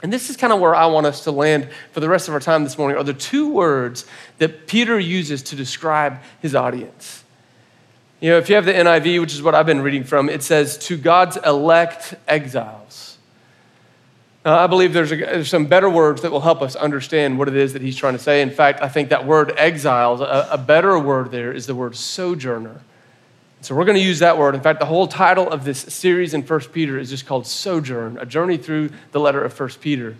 And 0.05 0.13
this 0.13 0.29
is 0.29 0.37
kind 0.37 0.53
of 0.53 0.59
where 0.59 0.75
I 0.75 0.85
want 0.85 1.07
us 1.07 1.23
to 1.23 1.31
land 1.31 1.67
for 1.91 1.99
the 1.99 2.07
rest 2.07 2.27
of 2.27 2.35
our 2.35 2.39
time 2.39 2.63
this 2.63 2.77
morning 2.77 2.95
are 2.95 3.03
the 3.03 3.11
two 3.11 3.49
words 3.49 4.05
that 4.37 4.67
Peter 4.67 4.99
uses 4.99 5.41
to 5.41 5.55
describe 5.55 6.19
his 6.43 6.53
audience. 6.53 7.23
You 8.19 8.29
know, 8.29 8.37
if 8.37 8.47
you 8.47 8.53
have 8.53 8.65
the 8.65 8.73
NIV, 8.73 9.19
which 9.19 9.33
is 9.33 9.41
what 9.41 9.55
I've 9.55 9.65
been 9.65 9.81
reading 9.81 10.03
from, 10.03 10.29
it 10.29 10.43
says, 10.43 10.77
to 10.89 10.95
God's 10.95 11.37
elect 11.37 12.13
exiles. 12.27 13.17
Now, 14.45 14.59
I 14.59 14.67
believe 14.67 14.93
there's, 14.93 15.11
a, 15.11 15.15
there's, 15.15 15.49
some 15.49 15.65
better 15.65 15.89
words 15.89 16.21
that 16.21 16.31
will 16.31 16.41
help 16.41 16.61
us 16.61 16.75
understand 16.75 17.39
what 17.39 17.47
it 17.47 17.55
is 17.55 17.73
that 17.73 17.81
he's 17.81 17.95
trying 17.95 18.13
to 18.13 18.19
say. 18.19 18.43
In 18.43 18.51
fact, 18.51 18.83
I 18.83 18.89
think 18.89 19.09
that 19.09 19.25
word 19.25 19.53
exiles, 19.57 20.21
a, 20.21 20.49
a 20.51 20.57
better 20.59 20.99
word 20.99 21.31
there 21.31 21.51
is 21.51 21.65
the 21.65 21.73
word 21.73 21.95
sojourner. 21.95 22.79
So 23.65 23.73
we're 23.73 23.85
going 23.85 23.97
to 23.97 24.03
use 24.03 24.19
that 24.19 24.37
word. 24.37 24.53
In 24.53 24.61
fact, 24.61 24.79
the 24.79 24.85
whole 24.85 25.07
title 25.07 25.49
of 25.49 25.65
this 25.65 25.79
series 25.79 26.35
in 26.35 26.43
1 26.43 26.59
Peter 26.71 26.99
is 26.99 27.09
just 27.09 27.25
called 27.25 27.47
Sojourn, 27.47 28.15
a 28.19 28.25
journey 28.25 28.57
through 28.57 28.91
the 29.11 29.19
letter 29.19 29.43
of 29.43 29.59
1 29.59 29.69
Peter. 29.81 30.15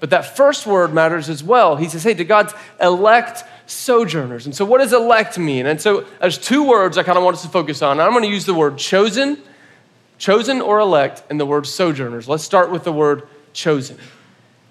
But 0.00 0.08
that 0.08 0.34
first 0.34 0.66
word 0.66 0.94
matters 0.94 1.28
as 1.28 1.44
well. 1.44 1.76
He 1.76 1.90
says, 1.90 2.04
hey, 2.04 2.14
to 2.14 2.24
God's 2.24 2.54
elect 2.80 3.44
sojourners. 3.66 4.46
And 4.46 4.54
so, 4.54 4.64
what 4.64 4.78
does 4.78 4.94
elect 4.94 5.38
mean? 5.38 5.66
And 5.66 5.78
so, 5.78 6.06
there's 6.22 6.38
two 6.38 6.66
words 6.66 6.96
I 6.96 7.02
kind 7.02 7.18
of 7.18 7.24
want 7.24 7.36
us 7.36 7.42
to 7.42 7.50
focus 7.50 7.82
on. 7.82 8.00
I'm 8.00 8.12
going 8.12 8.24
to 8.24 8.30
use 8.30 8.46
the 8.46 8.54
word 8.54 8.78
chosen, 8.78 9.42
chosen 10.16 10.62
or 10.62 10.80
elect, 10.80 11.22
and 11.28 11.38
the 11.38 11.44
word 11.44 11.66
sojourners. 11.66 12.30
Let's 12.30 12.44
start 12.44 12.70
with 12.70 12.84
the 12.84 12.92
word 12.92 13.28
chosen. 13.52 13.98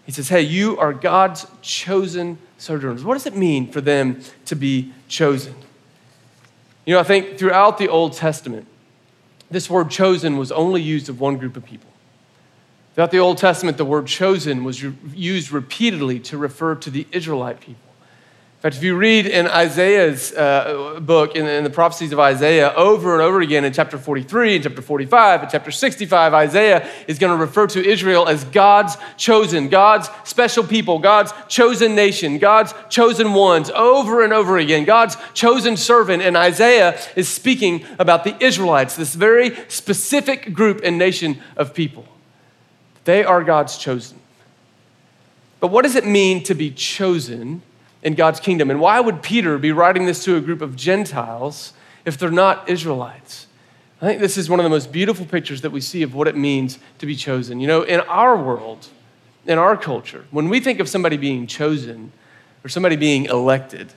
He 0.07 0.11
says, 0.11 0.29
hey, 0.29 0.41
you 0.41 0.79
are 0.79 0.93
God's 0.93 1.45
chosen 1.61 2.39
sojourners. 2.57 3.03
What 3.03 3.13
does 3.13 3.27
it 3.27 3.35
mean 3.35 3.71
for 3.71 3.81
them 3.81 4.21
to 4.45 4.55
be 4.55 4.93
chosen? 5.07 5.53
You 6.85 6.93
know, 6.93 6.99
I 6.99 7.03
think 7.03 7.37
throughout 7.37 7.77
the 7.77 7.87
Old 7.87 8.13
Testament, 8.13 8.67
this 9.49 9.69
word 9.69 9.89
chosen 9.89 10.37
was 10.37 10.51
only 10.51 10.81
used 10.81 11.09
of 11.09 11.19
one 11.19 11.37
group 11.37 11.57
of 11.57 11.65
people. 11.65 11.89
Throughout 12.93 13.11
the 13.11 13.19
Old 13.19 13.37
Testament, 13.37 13.77
the 13.77 13.85
word 13.85 14.07
chosen 14.07 14.63
was 14.63 14.81
used 14.81 15.51
repeatedly 15.51 16.19
to 16.21 16.37
refer 16.37 16.75
to 16.75 16.89
the 16.89 17.07
Israelite 17.11 17.59
people 17.59 17.84
fact, 18.65 18.77
if 18.77 18.83
you 18.83 18.95
read 18.95 19.27
in 19.27 19.45
Isaiah's 19.45 20.33
uh, 20.33 20.99
book, 20.99 21.35
in, 21.35 21.45
in, 21.45 21.63
the 21.63 21.69
prophecies 21.69 22.11
of 22.11 22.19
Isaiah, 22.19 22.73
over 22.75 23.13
and 23.13 23.21
over 23.21 23.39
again 23.39 23.63
in 23.63 23.71
chapter 23.71 23.95
43, 23.95 24.55
in 24.55 24.63
chapter 24.63 24.81
45, 24.81 25.43
in 25.43 25.49
chapter 25.49 25.69
65, 25.69 26.33
Isaiah 26.33 26.89
is 27.07 27.19
going 27.19 27.31
to 27.31 27.37
refer 27.37 27.67
to 27.67 27.85
Israel 27.87 28.27
as 28.27 28.43
God's 28.45 28.97
chosen, 29.17 29.69
God's 29.69 30.09
special 30.23 30.63
people, 30.63 30.97
God's 30.97 31.31
chosen 31.47 31.93
nation, 31.93 32.39
God's 32.39 32.73
chosen 32.89 33.33
ones, 33.33 33.69
over 33.69 34.23
and 34.23 34.33
over 34.33 34.57
again, 34.57 34.83
God's 34.83 35.15
chosen 35.35 35.77
servant. 35.77 36.23
And 36.23 36.35
Isaiah 36.35 36.99
is 37.15 37.29
speaking 37.29 37.85
about 37.99 38.23
the 38.23 38.35
Israelites, 38.43 38.95
this 38.95 39.13
very 39.13 39.55
specific 39.67 40.53
group 40.53 40.81
and 40.83 40.97
nation 40.97 41.39
of 41.55 41.75
people. 41.75 42.07
They 43.03 43.23
are 43.23 43.43
God's 43.43 43.77
chosen. 43.77 44.17
But 45.59 45.67
what 45.67 45.83
does 45.83 45.93
it 45.93 46.07
mean 46.07 46.41
to 46.45 46.55
be 46.55 46.71
chosen? 46.71 47.61
In 48.05 48.13
God's 48.13 48.39
kingdom. 48.39 48.69
And 48.69 48.79
why 48.79 48.99
would 49.01 49.23
Peter 49.23 49.57
be 49.57 49.71
writing 49.71 50.05
this 50.05 50.23
to 50.25 50.37
a 50.37 50.41
group 50.41 50.61
of 50.61 50.75
Gentiles 50.75 51.73
if 52.05 52.17
they're 52.17 52.29
not 52.29 52.69
Israelites? 52.69 53.47
I 53.99 54.05
think 54.05 54.21
this 54.21 54.37
is 54.37 54.47
one 54.47 54.59
of 54.59 54.63
the 54.63 54.69
most 54.69 54.91
beautiful 54.91 55.25
pictures 55.25 55.61
that 55.61 55.71
we 55.71 55.81
see 55.81 56.03
of 56.03 56.13
what 56.13 56.27
it 56.27 56.37
means 56.37 56.77
to 56.99 57.07
be 57.07 57.15
chosen. 57.15 57.59
You 57.59 57.67
know, 57.67 57.81
in 57.81 58.01
our 58.01 58.37
world, 58.37 58.87
in 59.47 59.57
our 59.57 59.75
culture, 59.75 60.25
when 60.29 60.49
we 60.49 60.59
think 60.59 60.79
of 60.79 60.87
somebody 60.87 61.17
being 61.17 61.47
chosen 61.47 62.11
or 62.63 62.69
somebody 62.69 62.95
being 62.95 63.25
elected, 63.25 63.91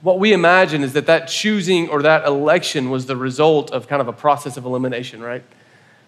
what 0.00 0.18
we 0.18 0.32
imagine 0.32 0.82
is 0.82 0.94
that 0.94 1.06
that 1.06 1.26
choosing 1.26 1.88
or 1.90 2.02
that 2.02 2.26
election 2.26 2.90
was 2.90 3.06
the 3.06 3.16
result 3.16 3.70
of 3.70 3.86
kind 3.86 4.02
of 4.02 4.08
a 4.08 4.12
process 4.12 4.56
of 4.56 4.64
elimination, 4.64 5.22
right? 5.22 5.44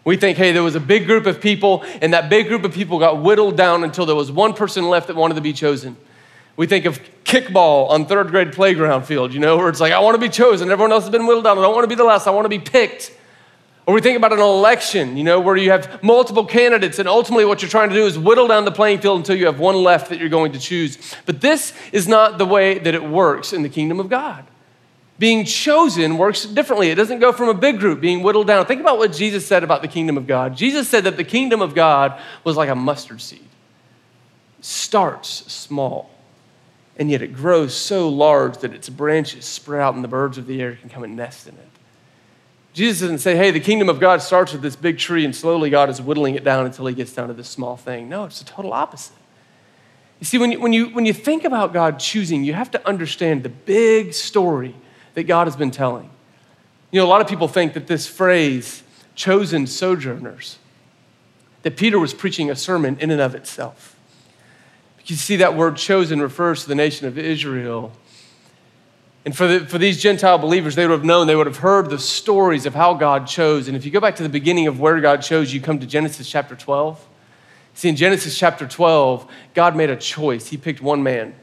We 0.04 0.16
think, 0.16 0.36
hey, 0.36 0.50
there 0.50 0.64
was 0.64 0.74
a 0.74 0.80
big 0.80 1.06
group 1.06 1.26
of 1.26 1.40
people, 1.40 1.84
and 2.02 2.12
that 2.12 2.28
big 2.28 2.48
group 2.48 2.64
of 2.64 2.72
people 2.72 2.98
got 2.98 3.22
whittled 3.22 3.56
down 3.56 3.84
until 3.84 4.04
there 4.04 4.16
was 4.16 4.32
one 4.32 4.52
person 4.52 4.88
left 4.88 5.06
that 5.06 5.14
wanted 5.14 5.34
to 5.34 5.40
be 5.40 5.52
chosen. 5.52 5.96
We 6.56 6.66
think 6.66 6.84
of 6.84 7.00
kickball 7.24 7.90
on 7.90 8.06
third 8.06 8.28
grade 8.28 8.52
playground 8.52 9.04
field, 9.04 9.34
you 9.34 9.40
know, 9.40 9.56
where 9.56 9.68
it's 9.68 9.80
like, 9.80 9.92
I 9.92 9.98
want 10.00 10.14
to 10.14 10.20
be 10.20 10.28
chosen. 10.28 10.70
Everyone 10.70 10.92
else 10.92 11.04
has 11.04 11.10
been 11.10 11.26
whittled 11.26 11.44
down. 11.44 11.58
I 11.58 11.62
don't 11.62 11.74
want 11.74 11.84
to 11.84 11.88
be 11.88 11.96
the 11.96 12.04
last. 12.04 12.26
I 12.26 12.30
want 12.30 12.44
to 12.44 12.48
be 12.48 12.60
picked. 12.60 13.12
Or 13.86 13.94
we 13.94 14.00
think 14.00 14.16
about 14.16 14.32
an 14.32 14.38
election, 14.38 15.16
you 15.16 15.24
know, 15.24 15.40
where 15.40 15.56
you 15.56 15.70
have 15.70 16.02
multiple 16.02 16.46
candidates, 16.46 16.98
and 16.98 17.06
ultimately 17.06 17.44
what 17.44 17.60
you're 17.60 17.70
trying 17.70 17.90
to 17.90 17.94
do 17.94 18.06
is 18.06 18.18
whittle 18.18 18.48
down 18.48 18.64
the 18.64 18.72
playing 18.72 19.00
field 19.00 19.18
until 19.18 19.36
you 19.36 19.44
have 19.44 19.58
one 19.58 19.76
left 19.76 20.08
that 20.08 20.18
you're 20.18 20.30
going 20.30 20.52
to 20.52 20.58
choose. 20.58 21.14
But 21.26 21.42
this 21.42 21.74
is 21.92 22.08
not 22.08 22.38
the 22.38 22.46
way 22.46 22.78
that 22.78 22.94
it 22.94 23.04
works 23.04 23.52
in 23.52 23.62
the 23.62 23.68
kingdom 23.68 24.00
of 24.00 24.08
God. 24.08 24.46
Being 25.18 25.44
chosen 25.44 26.16
works 26.16 26.44
differently. 26.46 26.90
It 26.90 26.94
doesn't 26.94 27.18
go 27.18 27.30
from 27.32 27.48
a 27.48 27.54
big 27.54 27.78
group 27.78 28.00
being 28.00 28.22
whittled 28.22 28.46
down. 28.46 28.64
Think 28.64 28.80
about 28.80 28.98
what 28.98 29.12
Jesus 29.12 29.46
said 29.46 29.62
about 29.62 29.82
the 29.82 29.88
kingdom 29.88 30.16
of 30.16 30.26
God. 30.26 30.56
Jesus 30.56 30.88
said 30.88 31.04
that 31.04 31.16
the 31.16 31.24
kingdom 31.24 31.60
of 31.60 31.74
God 31.74 32.18
was 32.42 32.56
like 32.56 32.70
a 32.70 32.74
mustard 32.74 33.20
seed, 33.20 33.46
starts 34.60 35.52
small 35.52 36.13
and 36.96 37.10
yet 37.10 37.22
it 37.22 37.34
grows 37.34 37.74
so 37.74 38.08
large 38.08 38.58
that 38.58 38.72
its 38.72 38.88
branches 38.88 39.44
spread 39.44 39.80
out 39.80 39.94
and 39.94 40.04
the 40.04 40.08
birds 40.08 40.38
of 40.38 40.46
the 40.46 40.60
air 40.62 40.76
can 40.76 40.88
come 40.88 41.02
and 41.02 41.16
nest 41.16 41.48
in 41.48 41.54
it. 41.54 41.68
Jesus 42.72 43.02
doesn't 43.02 43.18
say, 43.18 43.36
hey, 43.36 43.50
the 43.50 43.60
kingdom 43.60 43.88
of 43.88 44.00
God 44.00 44.20
starts 44.20 44.52
with 44.52 44.62
this 44.62 44.74
big 44.74 44.98
tree 44.98 45.24
and 45.24 45.34
slowly 45.34 45.70
God 45.70 45.90
is 45.90 46.00
whittling 46.00 46.34
it 46.34 46.42
down 46.42 46.66
until 46.66 46.86
he 46.86 46.94
gets 46.94 47.12
down 47.12 47.28
to 47.28 47.34
this 47.34 47.48
small 47.48 47.76
thing. 47.76 48.08
No, 48.08 48.24
it's 48.24 48.40
the 48.40 48.44
total 48.44 48.72
opposite. 48.72 49.16
You 50.20 50.26
see, 50.26 50.38
when 50.38 50.52
you, 50.52 50.60
when, 50.60 50.72
you, 50.72 50.86
when 50.86 51.06
you 51.06 51.12
think 51.12 51.44
about 51.44 51.72
God 51.72 51.98
choosing, 51.98 52.44
you 52.44 52.54
have 52.54 52.70
to 52.72 52.86
understand 52.86 53.42
the 53.42 53.48
big 53.48 54.12
story 54.12 54.74
that 55.14 55.24
God 55.24 55.46
has 55.46 55.56
been 55.56 55.70
telling. 55.70 56.10
You 56.90 57.00
know, 57.00 57.06
a 57.06 57.08
lot 57.08 57.20
of 57.20 57.28
people 57.28 57.48
think 57.48 57.74
that 57.74 57.86
this 57.86 58.06
phrase, 58.06 58.82
chosen 59.14 59.66
sojourners, 59.66 60.58
that 61.62 61.76
Peter 61.76 61.98
was 61.98 62.14
preaching 62.14 62.50
a 62.50 62.56
sermon 62.56 62.96
in 63.00 63.10
and 63.10 63.20
of 63.20 63.34
itself. 63.34 63.93
You 65.06 65.16
see, 65.16 65.36
that 65.36 65.54
word 65.56 65.76
chosen 65.76 66.20
refers 66.20 66.62
to 66.62 66.68
the 66.68 66.74
nation 66.74 67.06
of 67.06 67.18
Israel. 67.18 67.92
And 69.24 69.36
for, 69.36 69.46
the, 69.46 69.66
for 69.66 69.78
these 69.78 70.02
Gentile 70.02 70.38
believers, 70.38 70.74
they 70.74 70.86
would 70.86 70.92
have 70.92 71.04
known, 71.04 71.26
they 71.26 71.36
would 71.36 71.46
have 71.46 71.58
heard 71.58 71.88
the 71.88 71.98
stories 71.98 72.66
of 72.66 72.74
how 72.74 72.94
God 72.94 73.26
chose. 73.26 73.68
And 73.68 73.76
if 73.76 73.84
you 73.84 73.90
go 73.90 74.00
back 74.00 74.16
to 74.16 74.22
the 74.22 74.28
beginning 74.28 74.66
of 74.66 74.80
where 74.80 75.00
God 75.00 75.22
chose, 75.22 75.52
you 75.52 75.60
come 75.60 75.78
to 75.78 75.86
Genesis 75.86 76.28
chapter 76.28 76.54
12. 76.54 77.06
See, 77.74 77.88
in 77.88 77.96
Genesis 77.96 78.38
chapter 78.38 78.66
12, 78.66 79.26
God 79.54 79.76
made 79.76 79.90
a 79.90 79.96
choice. 79.96 80.48
He 80.48 80.56
picked 80.56 80.80
one 80.80 81.02
man, 81.02 81.34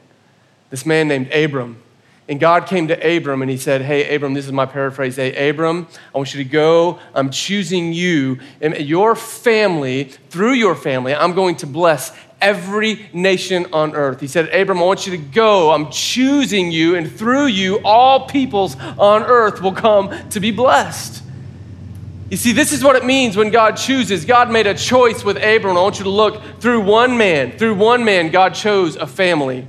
this 0.70 0.86
man 0.86 1.08
named 1.08 1.32
Abram. 1.32 1.82
And 2.28 2.38
God 2.38 2.66
came 2.66 2.86
to 2.88 3.16
Abram 3.16 3.42
and 3.42 3.50
he 3.50 3.56
said, 3.56 3.82
Hey, 3.82 4.14
Abram, 4.14 4.32
this 4.32 4.46
is 4.46 4.52
my 4.52 4.64
paraphrase. 4.64 5.16
Hey, 5.16 5.50
Abram, 5.50 5.88
I 6.14 6.18
want 6.18 6.32
you 6.32 6.42
to 6.42 6.48
go. 6.48 7.00
I'm 7.14 7.30
choosing 7.30 7.92
you 7.92 8.38
and 8.60 8.76
your 8.78 9.16
family. 9.16 10.04
Through 10.30 10.52
your 10.52 10.76
family, 10.76 11.14
I'm 11.14 11.34
going 11.34 11.56
to 11.56 11.66
bless 11.66 12.16
every 12.42 13.08
nation 13.14 13.66
on 13.72 13.94
earth. 13.94 14.20
He 14.20 14.26
said, 14.26 14.48
Abram, 14.50 14.78
I 14.78 14.82
want 14.82 15.06
you 15.06 15.16
to 15.16 15.22
go. 15.22 15.70
I'm 15.70 15.90
choosing 15.90 16.70
you, 16.70 16.96
and 16.96 17.10
through 17.10 17.46
you, 17.46 17.80
all 17.84 18.26
peoples 18.26 18.76
on 18.98 19.22
earth 19.22 19.62
will 19.62 19.72
come 19.72 20.28
to 20.30 20.40
be 20.40 20.50
blessed. 20.50 21.22
You 22.28 22.36
see, 22.36 22.52
this 22.52 22.72
is 22.72 22.82
what 22.82 22.96
it 22.96 23.04
means 23.04 23.36
when 23.36 23.50
God 23.50 23.76
chooses. 23.76 24.24
God 24.24 24.50
made 24.50 24.66
a 24.66 24.74
choice 24.74 25.22
with 25.22 25.36
Abram. 25.36 25.76
I 25.76 25.82
want 25.82 25.98
you 25.98 26.04
to 26.04 26.10
look 26.10 26.42
through 26.60 26.80
one 26.80 27.16
man. 27.18 27.58
Through 27.58 27.74
one 27.74 28.04
man, 28.04 28.30
God 28.30 28.54
chose 28.54 28.96
a 28.96 29.06
family. 29.06 29.66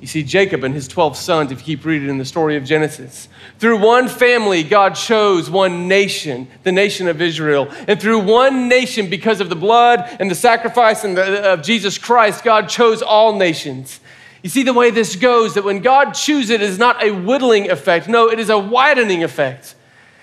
You 0.00 0.06
see, 0.06 0.22
Jacob 0.22 0.62
and 0.62 0.74
his 0.74 0.86
12 0.86 1.16
sons, 1.16 1.50
if 1.50 1.58
you 1.60 1.76
keep 1.76 1.84
reading 1.84 2.08
in 2.08 2.18
the 2.18 2.24
story 2.24 2.56
of 2.56 2.64
Genesis. 2.64 3.28
Through 3.58 3.78
one 3.78 4.06
family, 4.08 4.62
God 4.62 4.94
chose 4.94 5.50
one 5.50 5.88
nation, 5.88 6.46
the 6.62 6.70
nation 6.70 7.08
of 7.08 7.20
Israel. 7.20 7.68
And 7.88 8.00
through 8.00 8.20
one 8.20 8.68
nation, 8.68 9.10
because 9.10 9.40
of 9.40 9.48
the 9.48 9.56
blood 9.56 10.16
and 10.20 10.30
the 10.30 10.36
sacrifice 10.36 11.02
the, 11.02 11.50
uh, 11.50 11.54
of 11.54 11.62
Jesus 11.62 11.98
Christ, 11.98 12.44
God 12.44 12.68
chose 12.68 13.02
all 13.02 13.36
nations. 13.36 13.98
You 14.42 14.50
see 14.50 14.62
the 14.62 14.72
way 14.72 14.92
this 14.92 15.16
goes 15.16 15.54
that 15.54 15.64
when 15.64 15.80
God 15.80 16.12
chooses 16.12 16.50
it 16.50 16.62
is 16.62 16.78
not 16.78 17.02
a 17.02 17.10
whittling 17.10 17.68
effect, 17.68 18.06
no, 18.06 18.30
it 18.30 18.38
is 18.38 18.50
a 18.50 18.58
widening 18.58 19.24
effect. 19.24 19.74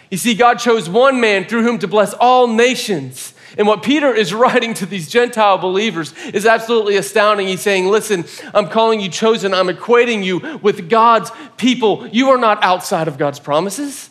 You 0.09 0.17
see, 0.17 0.35
God 0.35 0.59
chose 0.59 0.89
one 0.89 1.19
man 1.19 1.43
through 1.43 1.63
whom 1.63 1.79
to 1.79 1.87
bless 1.87 2.13
all 2.13 2.47
nations. 2.47 3.33
And 3.57 3.67
what 3.67 3.83
Peter 3.83 4.13
is 4.13 4.33
writing 4.33 4.73
to 4.75 4.85
these 4.85 5.09
Gentile 5.09 5.57
believers 5.57 6.13
is 6.33 6.45
absolutely 6.45 6.97
astounding. 6.97 7.47
He's 7.47 7.61
saying, 7.61 7.87
Listen, 7.87 8.25
I'm 8.53 8.69
calling 8.69 8.99
you 8.99 9.09
chosen, 9.09 9.53
I'm 9.53 9.67
equating 9.67 10.23
you 10.23 10.59
with 10.59 10.89
God's 10.89 11.31
people. 11.57 12.07
You 12.07 12.29
are 12.29 12.37
not 12.37 12.63
outside 12.63 13.07
of 13.07 13.17
God's 13.17 13.39
promises, 13.39 14.09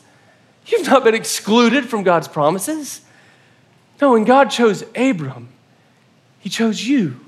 you've 0.67 0.87
not 0.87 1.05
been 1.05 1.15
excluded 1.15 1.87
from 1.87 2.03
God's 2.03 2.29
promises. 2.29 3.01
No, 4.01 4.13
when 4.13 4.25
God 4.25 4.51
chose 4.51 4.83
Abram, 4.97 5.49
he 6.41 6.51
chose 6.51 6.85
you. 6.85 7.21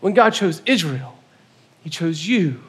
When 0.00 0.14
God 0.14 0.30
chose 0.30 0.62
Israel, 0.64 1.18
he 1.82 1.90
chose 1.90 2.26
you 2.26 2.62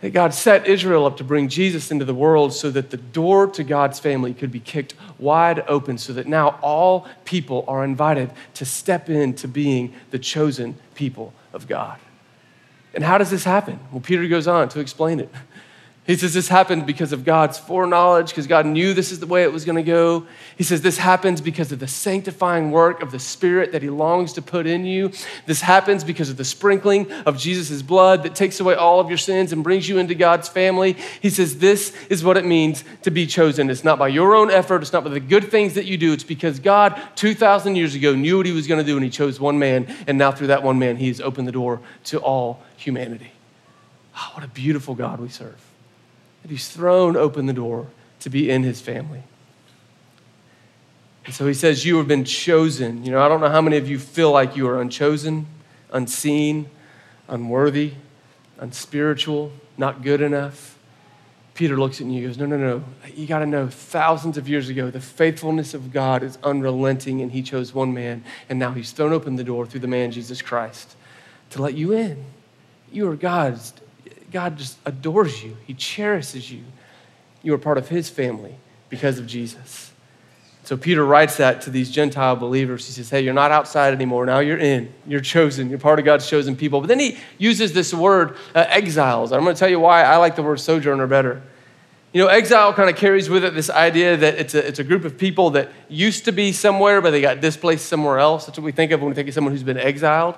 that 0.00 0.10
God 0.10 0.32
set 0.32 0.66
Israel 0.66 1.06
up 1.06 1.16
to 1.16 1.24
bring 1.24 1.48
Jesus 1.48 1.90
into 1.90 2.04
the 2.04 2.14
world 2.14 2.52
so 2.52 2.70
that 2.70 2.90
the 2.90 2.96
door 2.96 3.48
to 3.48 3.64
God's 3.64 3.98
family 3.98 4.32
could 4.32 4.52
be 4.52 4.60
kicked 4.60 4.94
wide 5.18 5.64
open, 5.66 5.98
so 5.98 6.12
that 6.12 6.28
now 6.28 6.58
all 6.62 7.06
people 7.24 7.64
are 7.66 7.84
invited 7.84 8.30
to 8.54 8.64
step 8.64 9.08
into 9.08 9.48
being 9.48 9.92
the 10.10 10.18
chosen 10.18 10.76
people 10.94 11.34
of 11.52 11.66
God. 11.66 11.98
And 12.94 13.02
how 13.02 13.18
does 13.18 13.30
this 13.30 13.44
happen? 13.44 13.80
Well, 13.90 14.00
Peter 14.00 14.26
goes 14.28 14.46
on 14.46 14.68
to 14.70 14.80
explain 14.80 15.20
it. 15.20 15.32
He 16.08 16.16
says 16.16 16.32
this 16.32 16.48
happened 16.48 16.86
because 16.86 17.12
of 17.12 17.22
God's 17.22 17.58
foreknowledge, 17.58 18.30
because 18.30 18.46
God 18.46 18.64
knew 18.64 18.94
this 18.94 19.12
is 19.12 19.20
the 19.20 19.26
way 19.26 19.42
it 19.42 19.52
was 19.52 19.66
going 19.66 19.76
to 19.76 19.82
go. 19.82 20.26
He 20.56 20.64
says 20.64 20.80
this 20.80 20.96
happens 20.96 21.42
because 21.42 21.70
of 21.70 21.80
the 21.80 21.86
sanctifying 21.86 22.70
work 22.70 23.02
of 23.02 23.10
the 23.10 23.18
Spirit 23.18 23.72
that 23.72 23.82
He 23.82 23.90
longs 23.90 24.32
to 24.32 24.40
put 24.40 24.66
in 24.66 24.86
you. 24.86 25.12
This 25.44 25.60
happens 25.60 26.04
because 26.04 26.30
of 26.30 26.38
the 26.38 26.46
sprinkling 26.46 27.12
of 27.26 27.36
Jesus' 27.36 27.82
blood 27.82 28.22
that 28.22 28.34
takes 28.34 28.58
away 28.58 28.74
all 28.74 29.00
of 29.00 29.10
your 29.10 29.18
sins 29.18 29.52
and 29.52 29.62
brings 29.62 29.86
you 29.86 29.98
into 29.98 30.14
God's 30.14 30.48
family. 30.48 30.96
He 31.20 31.28
says 31.28 31.58
this 31.58 31.94
is 32.08 32.24
what 32.24 32.38
it 32.38 32.46
means 32.46 32.84
to 33.02 33.10
be 33.10 33.26
chosen. 33.26 33.68
It's 33.68 33.84
not 33.84 33.98
by 33.98 34.08
your 34.08 34.34
own 34.34 34.50
effort, 34.50 34.80
it's 34.80 34.94
not 34.94 35.04
by 35.04 35.10
the 35.10 35.20
good 35.20 35.50
things 35.50 35.74
that 35.74 35.84
you 35.84 35.98
do. 35.98 36.14
It's 36.14 36.24
because 36.24 36.58
God, 36.58 36.98
2,000 37.16 37.76
years 37.76 37.94
ago, 37.94 38.14
knew 38.14 38.38
what 38.38 38.46
He 38.46 38.52
was 38.52 38.66
going 38.66 38.82
to 38.82 38.86
do 38.86 38.96
and 38.96 39.04
He 39.04 39.10
chose 39.10 39.38
one 39.38 39.58
man. 39.58 39.94
And 40.06 40.16
now 40.16 40.32
through 40.32 40.46
that 40.46 40.62
one 40.62 40.78
man, 40.78 40.96
He 40.96 41.08
has 41.08 41.20
opened 41.20 41.46
the 41.46 41.52
door 41.52 41.82
to 42.04 42.18
all 42.18 42.62
humanity. 42.78 43.32
Oh, 44.16 44.30
what 44.32 44.42
a 44.42 44.48
beautiful 44.48 44.94
God 44.94 45.20
we 45.20 45.28
serve 45.28 45.67
he's 46.48 46.68
thrown 46.68 47.16
open 47.16 47.46
the 47.46 47.52
door 47.52 47.88
to 48.20 48.30
be 48.30 48.50
in 48.50 48.62
his 48.62 48.80
family. 48.80 49.22
And 51.24 51.34
so 51.34 51.46
he 51.46 51.54
says, 51.54 51.84
You 51.84 51.98
have 51.98 52.08
been 52.08 52.24
chosen. 52.24 53.04
You 53.04 53.12
know, 53.12 53.20
I 53.20 53.28
don't 53.28 53.40
know 53.40 53.50
how 53.50 53.60
many 53.60 53.76
of 53.76 53.88
you 53.88 53.98
feel 53.98 54.32
like 54.32 54.56
you 54.56 54.66
are 54.66 54.80
unchosen, 54.80 55.46
unseen, 55.92 56.70
unworthy, 57.28 57.92
unspiritual, 58.58 59.52
not 59.76 60.02
good 60.02 60.20
enough. 60.20 60.78
Peter 61.54 61.76
looks 61.76 62.00
at 62.00 62.06
you 62.06 62.18
and 62.18 62.26
goes, 62.28 62.38
No, 62.38 62.46
no, 62.46 62.56
no. 62.56 62.84
You 63.14 63.26
got 63.26 63.40
to 63.40 63.46
know, 63.46 63.68
thousands 63.68 64.38
of 64.38 64.48
years 64.48 64.68
ago, 64.68 64.90
the 64.90 65.00
faithfulness 65.00 65.74
of 65.74 65.92
God 65.92 66.22
is 66.22 66.38
unrelenting, 66.42 67.20
and 67.20 67.32
he 67.32 67.42
chose 67.42 67.74
one 67.74 67.92
man, 67.92 68.24
and 68.48 68.58
now 68.58 68.72
he's 68.72 68.92
thrown 68.92 69.12
open 69.12 69.36
the 69.36 69.44
door 69.44 69.66
through 69.66 69.80
the 69.80 69.88
man, 69.88 70.12
Jesus 70.12 70.40
Christ, 70.40 70.96
to 71.50 71.60
let 71.60 71.74
you 71.74 71.92
in. 71.92 72.24
You 72.90 73.10
are 73.10 73.16
God's 73.16 73.74
God 74.30 74.58
just 74.58 74.78
adores 74.84 75.42
you, 75.42 75.56
He 75.66 75.74
cherishes 75.74 76.50
you. 76.50 76.64
You 77.42 77.54
are 77.54 77.58
part 77.58 77.78
of 77.78 77.88
His 77.88 78.08
family 78.08 78.56
because 78.88 79.18
of 79.18 79.26
Jesus. 79.26 79.92
So 80.68 80.76
Peter 80.76 81.02
writes 81.02 81.38
that 81.38 81.62
to 81.62 81.70
these 81.70 81.90
Gentile 81.90 82.36
believers. 82.36 82.86
He 82.86 82.92
says, 82.92 83.08
Hey, 83.08 83.22
you're 83.22 83.32
not 83.32 83.50
outside 83.50 83.94
anymore. 83.94 84.26
Now 84.26 84.40
you're 84.40 84.58
in. 84.58 84.92
You're 85.06 85.20
chosen. 85.20 85.70
You're 85.70 85.78
part 85.78 85.98
of 85.98 86.04
God's 86.04 86.28
chosen 86.28 86.56
people. 86.56 86.82
But 86.82 86.88
then 86.88 86.98
he 86.98 87.16
uses 87.38 87.72
this 87.72 87.94
word, 87.94 88.36
uh, 88.54 88.66
exiles. 88.68 89.32
I'm 89.32 89.44
going 89.44 89.54
to 89.54 89.58
tell 89.58 89.70
you 89.70 89.80
why 89.80 90.02
I 90.02 90.16
like 90.16 90.36
the 90.36 90.42
word 90.42 90.60
sojourner 90.60 91.06
better. 91.06 91.42
You 92.12 92.22
know, 92.22 92.28
exile 92.28 92.74
kind 92.74 92.90
of 92.90 92.96
carries 92.96 93.30
with 93.30 93.44
it 93.44 93.54
this 93.54 93.70
idea 93.70 94.18
that 94.18 94.34
it's 94.34 94.54
a, 94.54 94.66
it's 94.66 94.78
a 94.78 94.84
group 94.84 95.06
of 95.06 95.16
people 95.16 95.48
that 95.50 95.70
used 95.88 96.26
to 96.26 96.32
be 96.32 96.52
somewhere, 96.52 97.00
but 97.00 97.12
they 97.12 97.22
got 97.22 97.40
displaced 97.40 97.86
somewhere 97.86 98.18
else. 98.18 98.44
That's 98.44 98.58
what 98.58 98.64
we 98.64 98.72
think 98.72 98.92
of 98.92 99.00
when 99.00 99.08
we 99.08 99.14
think 99.14 99.28
of 99.28 99.34
someone 99.34 99.54
who's 99.54 99.62
been 99.62 99.78
exiled. 99.78 100.34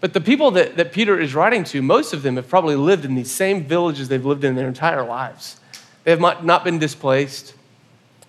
But 0.00 0.12
the 0.12 0.20
people 0.20 0.52
that, 0.52 0.76
that 0.76 0.92
Peter 0.92 1.18
is 1.18 1.34
writing 1.34 1.64
to, 1.64 1.82
most 1.82 2.12
of 2.12 2.22
them 2.22 2.36
have 2.36 2.48
probably 2.48 2.76
lived 2.76 3.04
in 3.04 3.14
these 3.14 3.30
same 3.30 3.64
villages 3.64 4.08
they've 4.08 4.24
lived 4.24 4.44
in 4.44 4.54
their 4.54 4.68
entire 4.68 5.04
lives. 5.04 5.58
They 6.04 6.12
have 6.12 6.20
not 6.20 6.64
been 6.64 6.78
displaced. 6.78 7.54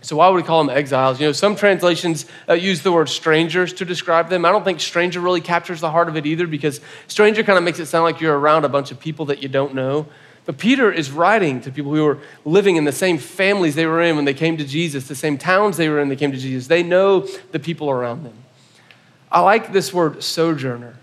So 0.01 0.15
why 0.15 0.29
would 0.29 0.35
we 0.35 0.43
call 0.43 0.63
them 0.63 0.75
exiles? 0.75 1.19
You 1.19 1.27
know, 1.27 1.31
some 1.33 1.55
translations 1.55 2.25
uh, 2.47 2.53
use 2.53 2.81
the 2.81 2.91
word 2.91 3.09
strangers 3.09 3.73
to 3.73 3.85
describe 3.85 4.29
them. 4.29 4.45
I 4.45 4.51
don't 4.51 4.63
think 4.63 4.79
stranger 4.79 5.19
really 5.19 5.41
captures 5.41 5.81
the 5.81 5.91
heart 5.91 6.07
of 6.07 6.15
it 6.15 6.25
either 6.25 6.47
because 6.47 6.79
stranger 7.07 7.43
kind 7.43 7.57
of 7.57 7.63
makes 7.63 7.79
it 7.79 7.85
sound 7.85 8.05
like 8.05 8.21
you're 8.21 8.37
around 8.37 8.65
a 8.65 8.69
bunch 8.69 8.91
of 8.91 8.99
people 8.99 9.25
that 9.25 9.43
you 9.43 9.49
don't 9.49 9.75
know. 9.75 10.07
But 10.45 10.57
Peter 10.57 10.91
is 10.91 11.11
writing 11.11 11.61
to 11.61 11.71
people 11.71 11.93
who 11.93 12.03
were 12.03 12.17
living 12.43 12.77
in 12.77 12.85
the 12.85 12.91
same 12.91 13.17
families 13.17 13.75
they 13.75 13.85
were 13.85 14.01
in 14.01 14.15
when 14.15 14.25
they 14.25 14.33
came 14.33 14.57
to 14.57 14.65
Jesus, 14.65 15.07
the 15.07 15.15
same 15.15 15.37
towns 15.37 15.77
they 15.77 15.89
were 15.89 15.99
in 15.99 16.07
when 16.07 16.09
they 16.09 16.15
came 16.15 16.31
to 16.31 16.37
Jesus. 16.37 16.67
They 16.67 16.81
know 16.81 17.27
the 17.51 17.59
people 17.59 17.89
around 17.89 18.23
them. 18.23 18.33
I 19.31 19.41
like 19.41 19.73
this 19.73 19.93
word 19.93 20.23
sojourner 20.23 20.95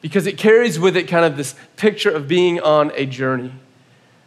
because 0.00 0.26
it 0.26 0.38
carries 0.38 0.78
with 0.78 0.96
it 0.96 1.08
kind 1.08 1.24
of 1.24 1.36
this 1.36 1.54
picture 1.76 2.10
of 2.10 2.28
being 2.28 2.60
on 2.60 2.92
a 2.94 3.06
journey. 3.06 3.52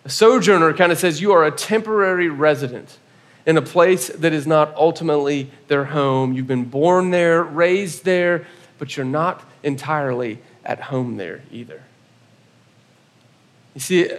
A 0.04 0.10
sojourner 0.10 0.74
kind 0.74 0.92
of 0.92 0.98
says 0.98 1.22
you 1.22 1.32
are 1.32 1.46
a 1.46 1.52
temporary 1.52 2.30
resident 2.30 2.98
in 3.46 3.58
a 3.58 3.62
place 3.62 4.08
that 4.08 4.34
is 4.34 4.46
not 4.46 4.76
ultimately 4.76 5.50
their 5.68 5.86
home. 5.86 6.34
You've 6.34 6.48
been 6.48 6.66
born 6.66 7.12
there, 7.12 7.44
raised 7.44 8.04
there, 8.04 8.46
but 8.78 8.96
you're 8.98 9.06
not 9.06 9.44
entirely 9.64 10.40
at 10.66 10.80
home 10.80 11.18
there 11.18 11.42
either. 11.52 11.82
You 13.74 13.82
see, 13.82 14.12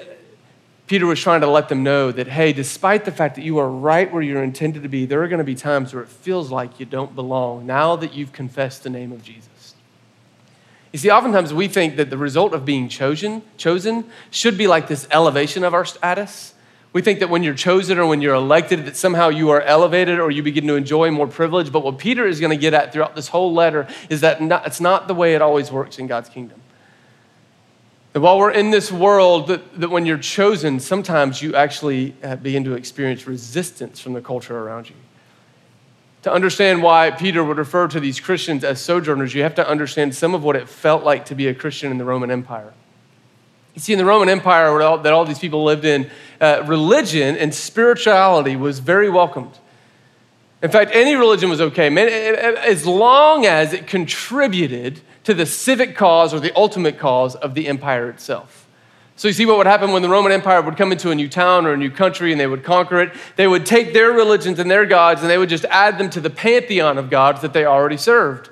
Peter 0.87 1.07
was 1.07 1.21
trying 1.21 1.41
to 1.43 1.47
let 1.47 1.69
them 1.69 1.83
know 1.83 2.11
that, 2.13 2.27
hey, 2.27 2.53
despite 2.53 3.05
the 3.05 3.13
fact 3.13 3.37
that 3.37 3.43
you 3.43 3.59
are 3.59 3.69
right 3.69 4.13
where 4.13 4.23
you're 4.23 4.43
intended 4.43 4.83
to 4.83 4.89
be, 4.89 5.07
there 5.07 5.23
are 5.23 5.29
going 5.29 5.39
to 5.39 5.45
be 5.45 5.55
times 5.55 5.95
where 5.95 6.03
it 6.03 6.09
feels 6.09 6.51
like 6.51 6.81
you 6.81 6.87
don't 6.87 7.15
belong 7.15 7.67
now 7.67 7.97
that 7.97 8.15
you've 8.15 8.33
confessed 8.33 8.83
the 8.83 8.91
name 8.91 9.13
of 9.13 9.23
Jesus. 9.23 9.52
You 10.93 10.99
see, 10.99 11.11
oftentimes 11.11 11.55
we 11.55 11.69
think 11.69 11.97
that 11.97 12.11
the 12.11 12.19
result 12.19 12.53
of 12.53 12.65
being 12.67 12.89
chosen, 12.89 13.43
chosen 13.57 14.05
should 14.31 14.59
be 14.59 14.67
like 14.67 14.89
this 14.89 15.09
elevation 15.11 15.65
of 15.65 15.73
our 15.73 15.87
status. 15.87 16.53
We 16.93 17.01
think 17.01 17.21
that 17.21 17.31
when 17.31 17.43
you're 17.43 17.55
chosen 17.55 17.99
or 17.99 18.07
when 18.07 18.21
you're 18.21 18.35
elected, 18.35 18.85
that 18.85 18.97
somehow 18.97 19.31
you 19.31 19.49
are 19.49 19.63
elevated 19.63 20.21
or 20.21 20.31
you 20.31 20.43
begin 20.43 20.67
to 20.67 20.75
enjoy 20.75 21.11
more 21.11 21.27
privilege. 21.27 21.73
But 21.73 21.83
what 21.83 21.97
Peter 21.97 22.27
is 22.27 22.39
going 22.39 22.51
to 22.51 22.59
get 22.59 22.75
at 22.75 22.93
throughout 22.93 23.17
this 23.17 23.29
whole 23.29 23.55
letter 23.55 23.89
is 24.11 24.21
that 24.21 24.43
not, 24.43 24.67
it's 24.67 24.81
not 24.81 25.09
the 25.09 25.15
way 25.15 25.35
it 25.35 25.41
always 25.41 25.73
works 25.73 25.99
in 25.99 26.07
God's 26.07 26.29
kingdom. 26.29 26.61
That 28.13 28.21
while 28.21 28.39
we're 28.39 28.51
in 28.51 28.71
this 28.71 28.93
world, 28.93 29.47
that, 29.47 29.81
that 29.81 29.91
when 29.91 30.05
you're 30.05 30.19
chosen, 30.19 30.81
sometimes 30.81 31.41
you 31.41 31.55
actually 31.55 32.15
uh, 32.23 32.37
begin 32.37 32.65
to 32.65 32.75
experience 32.75 33.27
resistance 33.27 33.99
from 33.99 34.13
the 34.13 34.21
culture 34.21 34.59
around 34.59 34.91
you. 34.91 34.97
To 36.23 36.33
understand 36.33 36.83
why 36.83 37.11
Peter 37.11 37.43
would 37.43 37.59
refer 37.59 37.89
to 37.89 37.99
these 37.99 38.21
Christians 38.21 38.63
as 38.63 38.81
sojourners, 38.81 39.35
you 39.35 39.43
have 39.43 39.57
to 39.57 39.69
understand 39.69 40.15
some 40.15 40.35
of 40.35 40.45
what 40.45 40.55
it 40.55 40.69
felt 40.69 41.03
like 41.03 41.25
to 41.27 41.35
be 41.35 41.49
a 41.49 41.55
Christian 41.55 41.91
in 41.91 41.99
the 41.99 42.05
Roman 42.05 42.31
Empire. 42.31 42.73
You 43.75 43.81
see, 43.81 43.93
in 43.93 43.99
the 43.99 44.05
Roman 44.05 44.29
Empire 44.29 44.79
that 44.99 45.13
all 45.13 45.25
these 45.25 45.39
people 45.39 45.65
lived 45.65 45.85
in, 45.85 46.11
uh, 46.41 46.63
religion 46.67 47.37
and 47.37 47.53
spirituality 47.55 48.55
was 48.55 48.79
very 48.79 49.11
welcomed. 49.11 49.59
In 50.63 50.71
fact, 50.71 50.93
any 50.95 51.17
religion 51.17 51.51
was 51.51 51.61
okay, 51.61 51.89
as 52.59 52.87
long 52.87 53.47
as 53.47 53.73
it 53.73 53.89
contributed 53.89 55.01
to 55.25 55.35
the 55.35 55.47
civic 55.47 55.97
cause 55.97 56.33
or 56.33 56.39
the 56.39 56.55
ultimate 56.55 56.99
cause 56.99 57.35
of 57.35 57.55
the 57.55 57.67
empire 57.67 58.09
itself. 58.09 58.62
So 59.17 59.29
you 59.29 59.35
see 59.35 59.47
what 59.47 59.59
would 59.59 59.67
happen 59.67 59.93
when 59.93 60.03
the 60.03 60.09
Roman 60.09 60.33
Empire 60.33 60.63
would 60.63 60.77
come 60.77 60.91
into 60.91 61.11
a 61.11 61.15
new 61.15 61.29
town 61.29 61.67
or 61.67 61.75
a 61.75 61.77
new 61.77 61.91
country 61.91 62.33
and 62.33 62.41
they 62.41 62.47
would 62.47 62.65
conquer 62.65 63.01
it? 63.01 63.13
They 63.37 63.47
would 63.47 63.67
take 63.67 63.93
their 63.93 64.11
religions 64.11 64.59
and 64.59 64.71
their 64.71 64.87
gods 64.87 65.21
and 65.21 65.31
they 65.31 65.39
would 65.39 65.51
just 65.51 65.65
add 65.67 65.99
them 65.99 66.11
to 66.11 66.21
the 66.21 66.31
pantheon 66.31 66.99
of 66.99 67.11
gods 67.11 67.43
that 67.43 67.53
they 67.53 67.65
already 67.65 67.99
served. 67.99 68.49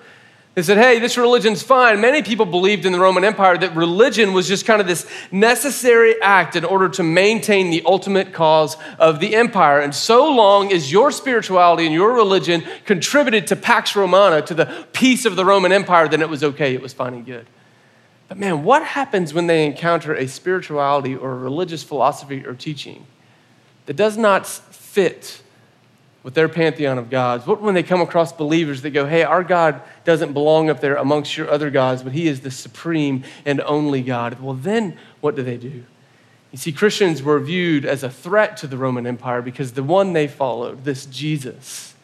They 0.54 0.62
said, 0.62 0.78
hey, 0.78 0.98
this 0.98 1.16
religion's 1.16 1.62
fine. 1.62 2.00
Many 2.00 2.22
people 2.22 2.44
believed 2.44 2.84
in 2.84 2.92
the 2.92 2.98
Roman 2.98 3.24
Empire 3.24 3.56
that 3.56 3.74
religion 3.76 4.32
was 4.32 4.48
just 4.48 4.66
kind 4.66 4.80
of 4.80 4.86
this 4.86 5.06
necessary 5.30 6.20
act 6.20 6.56
in 6.56 6.64
order 6.64 6.88
to 6.90 7.04
maintain 7.04 7.70
the 7.70 7.82
ultimate 7.86 8.32
cause 8.32 8.76
of 8.98 9.20
the 9.20 9.36
empire. 9.36 9.78
And 9.78 9.94
so 9.94 10.30
long 10.30 10.72
as 10.72 10.90
your 10.90 11.12
spirituality 11.12 11.86
and 11.86 11.94
your 11.94 12.12
religion 12.12 12.64
contributed 12.84 13.46
to 13.46 13.56
Pax 13.56 13.94
Romana, 13.94 14.42
to 14.42 14.54
the 14.54 14.86
peace 14.92 15.24
of 15.24 15.36
the 15.36 15.44
Roman 15.44 15.70
Empire, 15.70 16.08
then 16.08 16.20
it 16.20 16.28
was 16.28 16.42
okay, 16.42 16.74
it 16.74 16.82
was 16.82 16.92
fine 16.92 17.14
and 17.14 17.24
good. 17.24 17.46
But 18.30 18.38
man, 18.38 18.62
what 18.62 18.84
happens 18.84 19.34
when 19.34 19.48
they 19.48 19.66
encounter 19.66 20.14
a 20.14 20.28
spirituality 20.28 21.16
or 21.16 21.32
a 21.32 21.34
religious 21.34 21.82
philosophy 21.82 22.46
or 22.46 22.54
teaching 22.54 23.04
that 23.86 23.94
does 23.94 24.16
not 24.16 24.46
fit 24.46 25.42
with 26.22 26.34
their 26.34 26.48
pantheon 26.48 26.96
of 26.96 27.10
gods? 27.10 27.44
What 27.44 27.60
when 27.60 27.74
they 27.74 27.82
come 27.82 28.00
across 28.00 28.32
believers 28.32 28.82
that 28.82 28.90
go, 28.90 29.04
hey, 29.04 29.24
our 29.24 29.42
God 29.42 29.82
doesn't 30.04 30.32
belong 30.32 30.70
up 30.70 30.80
there 30.80 30.94
amongst 30.94 31.36
your 31.36 31.50
other 31.50 31.70
gods, 31.70 32.04
but 32.04 32.12
he 32.12 32.28
is 32.28 32.42
the 32.42 32.52
supreme 32.52 33.24
and 33.44 33.60
only 33.62 34.00
God? 34.00 34.40
Well, 34.40 34.54
then 34.54 34.96
what 35.20 35.34
do 35.34 35.42
they 35.42 35.56
do? 35.56 35.82
You 36.52 36.58
see, 36.58 36.70
Christians 36.70 37.24
were 37.24 37.40
viewed 37.40 37.84
as 37.84 38.04
a 38.04 38.10
threat 38.10 38.56
to 38.58 38.68
the 38.68 38.76
Roman 38.76 39.08
Empire 39.08 39.42
because 39.42 39.72
the 39.72 39.82
one 39.82 40.12
they 40.12 40.28
followed, 40.28 40.84
this 40.84 41.04
Jesus, 41.06 41.94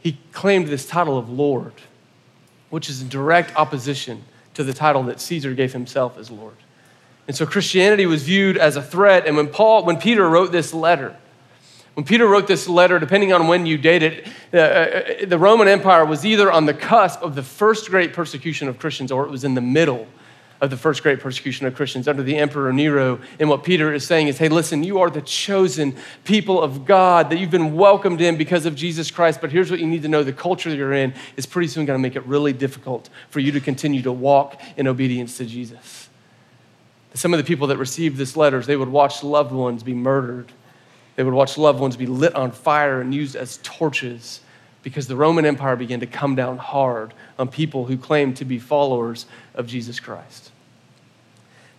he 0.00 0.18
claimed 0.32 0.66
this 0.66 0.84
title 0.84 1.16
of 1.16 1.30
Lord, 1.30 1.74
which 2.70 2.90
is 2.90 3.02
in 3.02 3.08
direct 3.08 3.54
opposition 3.54 4.24
to 4.54 4.64
the 4.64 4.72
title 4.72 5.02
that 5.04 5.20
Caesar 5.20 5.54
gave 5.54 5.72
himself 5.72 6.18
as 6.18 6.30
Lord. 6.30 6.56
And 7.28 7.36
so 7.36 7.46
Christianity 7.46 8.06
was 8.06 8.24
viewed 8.24 8.56
as 8.56 8.76
a 8.76 8.82
threat. 8.82 9.26
And 9.26 9.36
when 9.36 9.48
Paul, 9.48 9.84
when 9.84 9.96
Peter 9.98 10.28
wrote 10.28 10.52
this 10.52 10.74
letter, 10.74 11.16
when 11.94 12.04
Peter 12.04 12.26
wrote 12.26 12.46
this 12.46 12.68
letter, 12.68 12.98
depending 12.98 13.32
on 13.32 13.48
when 13.48 13.66
you 13.66 13.76
date 13.76 14.02
it, 14.02 14.28
uh, 14.52 14.56
uh, 14.56 15.26
the 15.26 15.38
Roman 15.38 15.68
Empire 15.68 16.04
was 16.04 16.24
either 16.24 16.50
on 16.50 16.66
the 16.66 16.74
cusp 16.74 17.22
of 17.22 17.34
the 17.34 17.42
first 17.42 17.90
great 17.90 18.12
persecution 18.12 18.68
of 18.68 18.78
Christians 18.78 19.12
or 19.12 19.24
it 19.24 19.30
was 19.30 19.44
in 19.44 19.54
the 19.54 19.60
middle 19.60 20.06
of 20.62 20.70
the 20.70 20.76
first 20.76 21.02
great 21.02 21.18
persecution 21.18 21.66
of 21.66 21.74
Christians 21.74 22.06
under 22.06 22.22
the 22.22 22.38
Emperor 22.38 22.72
Nero. 22.72 23.18
And 23.40 23.48
what 23.48 23.64
Peter 23.64 23.92
is 23.92 24.06
saying 24.06 24.28
is, 24.28 24.38
hey, 24.38 24.48
listen, 24.48 24.84
you 24.84 25.00
are 25.00 25.10
the 25.10 25.20
chosen 25.20 25.96
people 26.22 26.62
of 26.62 26.86
God, 26.86 27.30
that 27.30 27.40
you've 27.40 27.50
been 27.50 27.74
welcomed 27.74 28.20
in 28.20 28.36
because 28.38 28.64
of 28.64 28.76
Jesus 28.76 29.10
Christ. 29.10 29.40
But 29.40 29.50
here's 29.50 29.72
what 29.72 29.80
you 29.80 29.88
need 29.88 30.02
to 30.02 30.08
know 30.08 30.22
the 30.22 30.32
culture 30.32 30.72
you're 30.72 30.92
in 30.92 31.14
is 31.36 31.46
pretty 31.46 31.66
soon 31.66 31.84
going 31.84 31.98
to 31.98 32.02
make 32.02 32.14
it 32.14 32.24
really 32.26 32.52
difficult 32.52 33.10
for 33.28 33.40
you 33.40 33.50
to 33.50 33.60
continue 33.60 34.02
to 34.02 34.12
walk 34.12 34.62
in 34.76 34.86
obedience 34.86 35.36
to 35.38 35.44
Jesus. 35.44 36.08
Some 37.14 37.34
of 37.34 37.38
the 37.38 37.44
people 37.44 37.66
that 37.66 37.76
received 37.76 38.16
this 38.16 38.36
letters, 38.36 38.68
they 38.68 38.76
would 38.76 38.88
watch 38.88 39.24
loved 39.24 39.50
ones 39.50 39.82
be 39.82 39.94
murdered. 39.94 40.52
They 41.16 41.24
would 41.24 41.34
watch 41.34 41.58
loved 41.58 41.80
ones 41.80 41.96
be 41.96 42.06
lit 42.06 42.36
on 42.36 42.52
fire 42.52 43.00
and 43.00 43.12
used 43.12 43.34
as 43.34 43.58
torches 43.64 44.40
because 44.84 45.08
the 45.08 45.16
Roman 45.16 45.44
Empire 45.44 45.74
began 45.74 46.00
to 46.00 46.06
come 46.06 46.36
down 46.36 46.58
hard 46.58 47.14
on 47.36 47.48
people 47.48 47.86
who 47.86 47.96
claimed 47.96 48.36
to 48.36 48.44
be 48.44 48.60
followers 48.60 49.26
of 49.54 49.66
Jesus 49.66 49.98
Christ. 49.98 50.51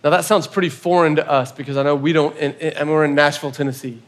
Now, 0.04 0.10
that 0.10 0.26
sounds 0.26 0.46
pretty 0.46 0.68
foreign 0.68 1.16
to 1.16 1.26
us 1.26 1.50
because 1.50 1.78
I 1.78 1.82
know 1.82 1.96
we 1.96 2.12
don't, 2.12 2.36
and 2.36 2.90
we're 2.90 3.06
in 3.06 3.14
Nashville, 3.14 3.50
Tennessee, 3.50 4.02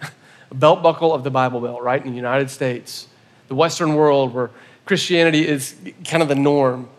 a 0.51 0.55
belt 0.55 0.83
buckle 0.83 1.15
of 1.15 1.25
the 1.25 1.31
Bible 1.31 1.59
Belt, 1.63 1.83
right, 1.83 2.05
in 2.05 2.11
the 2.11 2.17
United 2.17 2.51
States, 2.51 3.09
the 3.49 3.55
Western 3.55 3.95
world 3.95 4.35
where 4.35 4.51
Christianity 4.85 5.49
is 5.49 5.75
kind 6.05 6.23
of 6.23 6.29
the 6.29 6.35
norm. 6.35 6.91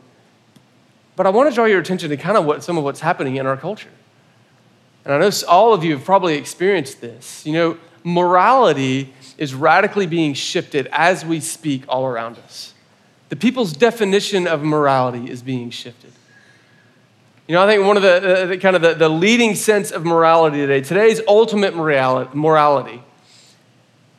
But 1.15 1.27
I 1.27 1.29
want 1.29 1.47
to 1.47 1.53
draw 1.53 1.65
your 1.65 1.79
attention 1.79 2.09
to 2.09 2.17
kind 2.17 2.37
of 2.37 2.45
what, 2.45 2.63
some 2.63 2.75
of 2.75 2.83
what's 2.83 2.99
happening 2.99 3.35
in 3.35 3.45
our 3.45 3.55
culture. 3.55 3.89
And 5.05 5.13
I 5.13 5.19
know 5.19 5.29
all 5.47 5.75
of 5.75 5.83
you 5.83 5.95
have 5.95 6.03
probably 6.03 6.33
experienced 6.33 6.99
this. 6.99 7.45
You 7.45 7.53
know, 7.53 7.77
morality 8.03 9.13
is 9.37 9.53
radically 9.53 10.07
being 10.07 10.33
shifted 10.33 10.89
as 10.91 11.23
we 11.23 11.39
speak 11.39 11.83
all 11.87 12.07
around 12.07 12.39
us. 12.39 12.73
The 13.29 13.35
people's 13.35 13.73
definition 13.73 14.47
of 14.47 14.63
morality 14.63 15.29
is 15.29 15.43
being 15.43 15.69
shifted. 15.69 16.13
You 17.47 17.53
know, 17.55 17.63
I 17.63 17.67
think 17.67 17.85
one 17.85 17.95
of 17.95 18.03
the, 18.03 18.45
the 18.49 18.57
kind 18.57 18.75
of 18.75 18.81
the, 18.81 18.93
the, 18.93 19.07
leading 19.07 19.55
sense 19.55 19.91
of 19.91 20.03
morality 20.03 20.57
today, 20.57 20.81
today's 20.81 21.21
ultimate 21.29 21.73
morality, 21.73 22.29
morality 22.33 23.01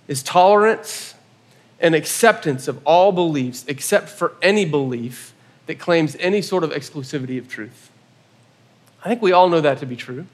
is 0.06 0.22
tolerance 0.22 1.14
and 1.78 1.94
acceptance 1.94 2.68
of 2.68 2.80
all 2.86 3.12
beliefs 3.12 3.66
except 3.68 4.08
for 4.08 4.34
any 4.40 4.64
belief 4.64 5.34
that 5.66 5.78
claims 5.78 6.16
any 6.18 6.40
sort 6.40 6.64
of 6.64 6.70
exclusivity 6.70 7.38
of 7.38 7.48
truth. 7.48 7.90
I 9.04 9.08
think 9.10 9.20
we 9.20 9.32
all 9.32 9.50
know 9.50 9.60
that 9.60 9.78
to 9.78 9.86
be 9.86 9.94
true. 9.94 10.24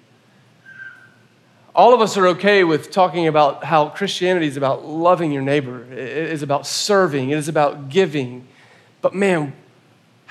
All 1.74 1.92
of 1.92 2.00
us 2.00 2.16
are 2.16 2.28
okay 2.28 2.62
with 2.62 2.92
talking 2.92 3.26
about 3.26 3.64
how 3.64 3.88
Christianity 3.88 4.46
is 4.46 4.56
about 4.56 4.86
loving 4.86 5.32
your 5.32 5.42
neighbor, 5.42 5.82
it 5.92 5.98
is 5.98 6.42
about 6.42 6.64
serving, 6.64 7.30
it 7.30 7.38
is 7.38 7.48
about 7.48 7.88
giving. 7.88 8.46
But 9.02 9.12
man, 9.12 9.52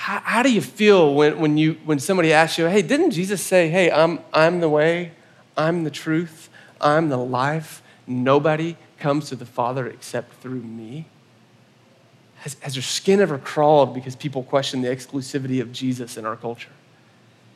how, 0.03 0.19
how, 0.19 0.43
do 0.43 0.51
you 0.51 0.59
feel 0.59 1.13
when, 1.13 1.39
when, 1.39 1.57
you, 1.57 1.77
when 1.85 1.97
somebody 1.97 2.33
asks 2.33 2.57
you, 2.57 2.65
hey, 2.65 2.81
didn't 2.81 3.11
Jesus 3.11 3.41
say, 3.41 3.69
hey, 3.69 3.89
I'm, 3.89 4.19
I'm 4.33 4.59
the 4.59 4.67
way, 4.67 5.13
I'm 5.55 5.85
the 5.85 5.89
truth, 5.89 6.49
I'm 6.81 7.07
the 7.07 7.15
life? 7.15 7.81
Nobody 8.05 8.75
comes 8.99 9.29
to 9.29 9.37
the 9.37 9.45
Father 9.45 9.87
except 9.87 10.33
through 10.41 10.61
me? 10.61 11.07
Has, 12.39 12.57
has 12.59 12.75
your 12.75 12.83
skin 12.83 13.21
ever 13.21 13.37
crawled 13.37 13.93
because 13.93 14.13
people 14.13 14.43
question 14.43 14.81
the 14.81 14.89
exclusivity 14.89 15.61
of 15.61 15.71
Jesus 15.71 16.17
in 16.17 16.25
our 16.25 16.35
culture? 16.35 16.73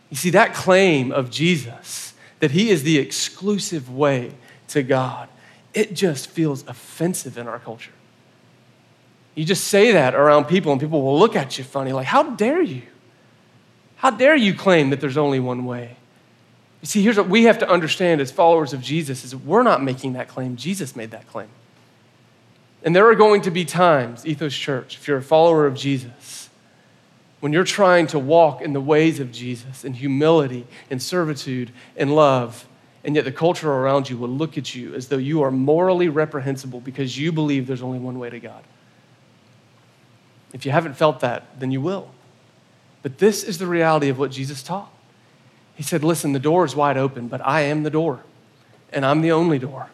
You 0.10 0.16
see, 0.16 0.30
that 0.30 0.54
claim 0.54 1.12
of 1.12 1.30
Jesus, 1.30 2.14
that 2.40 2.52
he 2.52 2.70
is 2.70 2.84
the 2.84 2.98
exclusive 2.98 3.94
way 3.94 4.32
to 4.70 4.84
God, 4.84 5.28
it 5.74 5.94
just 5.94 6.30
feels 6.30 6.66
offensive 6.66 7.38
in 7.38 7.46
our 7.46 7.60
culture. 7.60 7.92
You 9.38 9.46
just 9.46 9.66
say 9.66 9.92
that 9.92 10.16
around 10.16 10.46
people, 10.46 10.72
and 10.72 10.82
people 10.82 11.04
will 11.04 11.20
look 11.20 11.36
at 11.36 11.60
you 11.60 11.64
funny, 11.64 11.94
like, 11.94 12.08
How 12.08 12.24
dare 12.24 12.60
you? 12.60 12.82
How 13.98 14.10
dare 14.10 14.36
you 14.36 14.56
claim 14.56 14.90
that 14.90 15.00
there's 15.00 15.16
only 15.16 15.40
one 15.40 15.66
way? 15.66 15.96
You 16.82 16.88
see, 16.88 17.04
here's 17.04 17.18
what 17.18 17.30
we 17.30 17.44
have 17.44 17.60
to 17.60 17.70
understand 17.70 18.20
as 18.20 18.32
followers 18.32 18.74
of 18.74 18.82
Jesus 18.82 19.24
is 19.24 19.36
we're 19.36 19.62
not 19.62 19.84
making 19.84 20.14
that 20.14 20.28
claim. 20.28 20.56
Jesus 20.56 20.96
made 20.96 21.12
that 21.12 21.28
claim. 21.28 21.50
And 22.82 22.96
there 22.96 23.08
are 23.08 23.14
going 23.14 23.42
to 23.42 23.52
be 23.52 23.64
times, 23.64 24.26
Ethos 24.26 24.56
Church, 24.56 24.98
if 24.98 25.08
you're 25.08 25.18
a 25.18 25.24
follower 25.24 25.68
of 25.68 25.76
Jesus, 25.76 26.50
when 27.40 27.54
you're 27.54 27.64
trying 27.64 28.08
to 28.08 28.18
walk 28.18 28.60
in 28.60 28.74
the 28.74 28.82
ways 28.82 29.20
of 29.20 29.32
Jesus 29.32 29.86
in 29.86 29.94
humility, 29.94 30.66
in 30.90 31.00
servitude, 31.00 31.70
in 31.96 32.10
love, 32.10 32.66
and 33.04 33.16
yet 33.16 33.24
the 33.24 33.32
culture 33.32 33.72
around 33.72 34.10
you 34.10 34.18
will 34.18 34.30
look 34.30 34.58
at 34.58 34.74
you 34.74 34.96
as 34.96 35.10
though 35.10 35.18
you 35.18 35.44
are 35.44 35.52
morally 35.52 36.10
reprehensible 36.10 36.80
because 36.80 37.20
you 37.20 37.32
believe 37.32 37.68
there's 37.68 37.84
only 37.84 38.00
one 38.00 38.18
way 38.18 38.32
to 38.32 38.40
God. 38.40 38.64
If 40.54 40.66
you 40.66 40.72
haven't 40.72 40.96
felt 40.96 41.20
that, 41.20 41.60
then 41.60 41.72
you 41.72 41.82
will. 41.82 42.12
But 43.04 43.18
this 43.18 43.44
is 43.44 43.58
the 43.58 43.68
reality 43.68 44.10
of 44.10 44.18
what 44.18 44.32
Jesus 44.32 44.64
taught. 44.64 44.92
He 45.76 45.84
said, 45.84 46.04
Listen, 46.04 46.34
the 46.34 46.40
door 46.40 46.66
is 46.66 46.76
wide 46.76 46.98
open, 46.98 47.28
but 47.28 47.46
I 47.46 47.62
am 47.62 47.84
the 47.84 47.90
door, 47.90 48.22
and 48.92 49.06
I'm 49.06 49.22
the 49.22 49.32
only 49.32 49.60
door. 49.60 49.90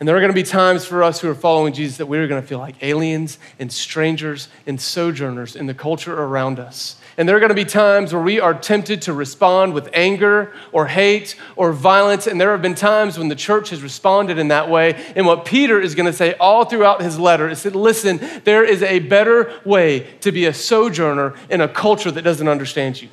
And 0.00 0.08
there 0.08 0.16
are 0.16 0.20
going 0.20 0.32
to 0.32 0.34
be 0.34 0.42
times 0.42 0.84
for 0.84 1.02
us 1.02 1.20
who 1.20 1.30
are 1.30 1.34
following 1.34 1.72
Jesus 1.72 1.98
that 1.98 2.06
we're 2.06 2.26
going 2.26 2.40
to 2.40 2.46
feel 2.46 2.58
like 2.58 2.82
aliens 2.82 3.38
and 3.58 3.72
strangers 3.72 4.48
and 4.66 4.80
sojourners 4.80 5.56
in 5.56 5.66
the 5.66 5.74
culture 5.74 6.14
around 6.14 6.58
us. 6.58 6.96
And 7.16 7.28
there 7.28 7.36
are 7.36 7.40
going 7.40 7.50
to 7.50 7.54
be 7.54 7.64
times 7.64 8.12
where 8.12 8.22
we 8.22 8.40
are 8.40 8.54
tempted 8.54 9.02
to 9.02 9.12
respond 9.12 9.72
with 9.72 9.88
anger 9.92 10.52
or 10.72 10.86
hate 10.86 11.36
or 11.54 11.72
violence. 11.72 12.26
And 12.26 12.40
there 12.40 12.50
have 12.50 12.62
been 12.62 12.74
times 12.74 13.18
when 13.18 13.28
the 13.28 13.36
church 13.36 13.70
has 13.70 13.82
responded 13.82 14.38
in 14.38 14.48
that 14.48 14.68
way. 14.68 14.94
And 15.14 15.24
what 15.24 15.44
Peter 15.44 15.80
is 15.80 15.94
going 15.94 16.06
to 16.06 16.12
say 16.12 16.34
all 16.34 16.64
throughout 16.64 17.02
his 17.02 17.18
letter 17.18 17.48
is 17.48 17.62
that, 17.62 17.76
listen, 17.76 18.20
there 18.42 18.64
is 18.64 18.82
a 18.82 18.98
better 18.98 19.52
way 19.64 20.00
to 20.22 20.32
be 20.32 20.46
a 20.46 20.52
sojourner 20.52 21.34
in 21.48 21.60
a 21.60 21.68
culture 21.68 22.10
that 22.10 22.22
doesn't 22.22 22.48
understand 22.48 23.00
you. 23.00 23.08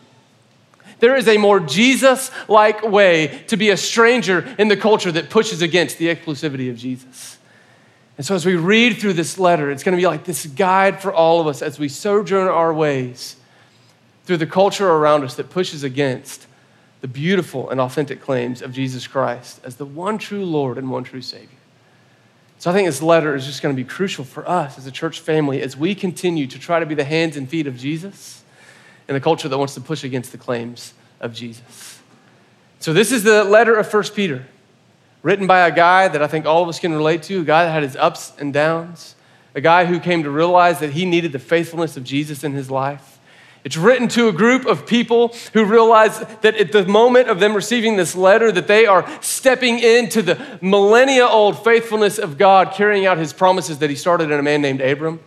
There 1.00 1.16
is 1.16 1.28
a 1.28 1.38
more 1.38 1.60
Jesus 1.60 2.32
like 2.48 2.84
way 2.84 3.44
to 3.48 3.58
be 3.58 3.70
a 3.70 3.78
stranger 3.78 4.56
in 4.58 4.68
the 4.68 4.78
culture 4.78 5.12
that 5.12 5.30
pushes 5.30 5.62
against 5.62 5.98
the 5.98 6.08
exclusivity 6.08 6.70
of 6.70 6.78
Jesus. 6.78 7.38
And 8.18 8.26
so, 8.26 8.36
as 8.36 8.46
we 8.46 8.56
read 8.56 8.98
through 8.98 9.14
this 9.14 9.40
letter, 9.40 9.72
it's 9.72 9.84
going 9.84 9.98
to 9.98 10.02
be 10.02 10.06
like 10.06 10.26
this 10.26 10.46
guide 10.46 11.02
for 11.02 11.12
all 11.12 11.42
of 11.42 11.48
us 11.48 11.64
as 11.64 11.80
we 11.80 11.90
sojourn 11.90 12.48
our 12.48 12.72
ways 12.72 13.36
through 14.32 14.38
the 14.38 14.48
culture 14.48 14.90
around 14.90 15.26
us 15.26 15.36
that 15.36 15.50
pushes 15.50 15.84
against 15.84 16.48
the 17.02 17.08
beautiful 17.10 17.70
and 17.70 17.82
authentic 17.82 18.22
claims 18.22 18.62
of 18.62 18.72
Jesus 18.72 19.06
Christ 19.06 19.60
as 19.66 19.76
the 19.76 19.84
one 19.84 20.18
true 20.18 20.46
Lord 20.46 20.78
and 20.78 20.90
one 20.90 21.04
true 21.04 21.22
Savior. 21.22 21.50
So 22.58 22.72
I 22.72 22.74
think 22.74 22.88
this 22.88 23.02
letter 23.02 23.36
is 23.36 23.46
just 23.46 23.62
going 23.62 23.76
to 23.76 23.84
be 23.84 23.86
crucial 23.86 24.24
for 24.24 24.48
us 24.48 24.78
as 24.78 24.88
a 24.88 24.92
church 24.92 25.20
family 25.20 25.62
as 25.62 25.76
we 25.76 25.94
continue 25.94 26.48
to 26.48 26.58
try 26.58 26.80
to 26.80 26.86
be 26.86 26.96
the 26.96 27.04
hands 27.04 27.36
and 27.36 27.50
feet 27.50 27.68
of 27.68 27.76
Jesus 27.76 28.42
in 29.10 29.18
a 29.18 29.20
culture 29.20 29.50
that 29.50 29.58
wants 29.58 29.74
to 29.74 29.82
push 29.82 30.06
against 30.06 30.32
the 30.32 30.38
claims 30.38 30.94
of 31.20 31.34
Jesus. 31.34 32.00
So 32.80 32.94
this 32.94 33.12
is 33.12 33.24
the 33.24 33.44
letter 33.44 33.76
of 33.76 33.94
1 33.94 34.04
Peter, 34.16 34.46
written 35.24 35.46
by 35.46 35.68
a 35.68 35.76
guy 35.76 36.08
that 36.08 36.24
I 36.24 36.28
think 36.28 36.46
all 36.46 36.64
of 36.64 36.70
us 36.70 36.80
can 36.80 36.94
relate 36.94 37.24
to, 37.24 37.42
a 37.42 37.44
guy 37.44 37.66
that 37.66 37.72
had 37.72 37.84
his 37.84 37.98
ups 37.98 38.32
and 38.40 38.54
downs, 38.54 39.16
a 39.54 39.60
guy 39.60 39.84
who 39.84 40.00
came 40.00 40.24
to 40.24 40.30
realize 40.30 40.80
that 40.80 40.92
he 40.92 41.04
needed 41.04 41.34
the 41.34 41.40
faithfulness 41.40 41.98
of 41.98 42.06
Jesus 42.06 42.46
in 42.46 42.54
his 42.54 42.72
life. 42.72 43.11
It's 43.64 43.78
written 43.78 44.08
to 44.10 44.28
a 44.28 44.32
group 44.32 44.66
of 44.66 44.88
people 44.88 45.36
who 45.54 45.66
realize 45.66 46.20
that 46.42 46.56
at 46.56 46.72
the 46.72 46.86
moment 46.86 47.30
of 47.30 47.40
them 47.40 47.54
receiving 47.54 47.96
this 47.96 48.16
letter 48.16 48.52
that 48.52 48.68
they 48.68 48.88
are 48.88 49.08
stepping 49.22 49.78
into 49.80 50.24
the 50.24 50.60
millennia 50.62 51.28
old 51.28 51.64
faithfulness 51.64 52.18
of 52.18 52.40
God 52.40 52.74
carrying 52.74 53.06
out 53.06 53.20
his 53.20 53.34
promises 53.34 53.78
that 53.80 53.90
he 53.90 53.96
started 53.96 54.32
in 54.32 54.40
a 54.40 54.44
man 54.44 54.62
named 54.62 54.82
Abram. 54.82 55.20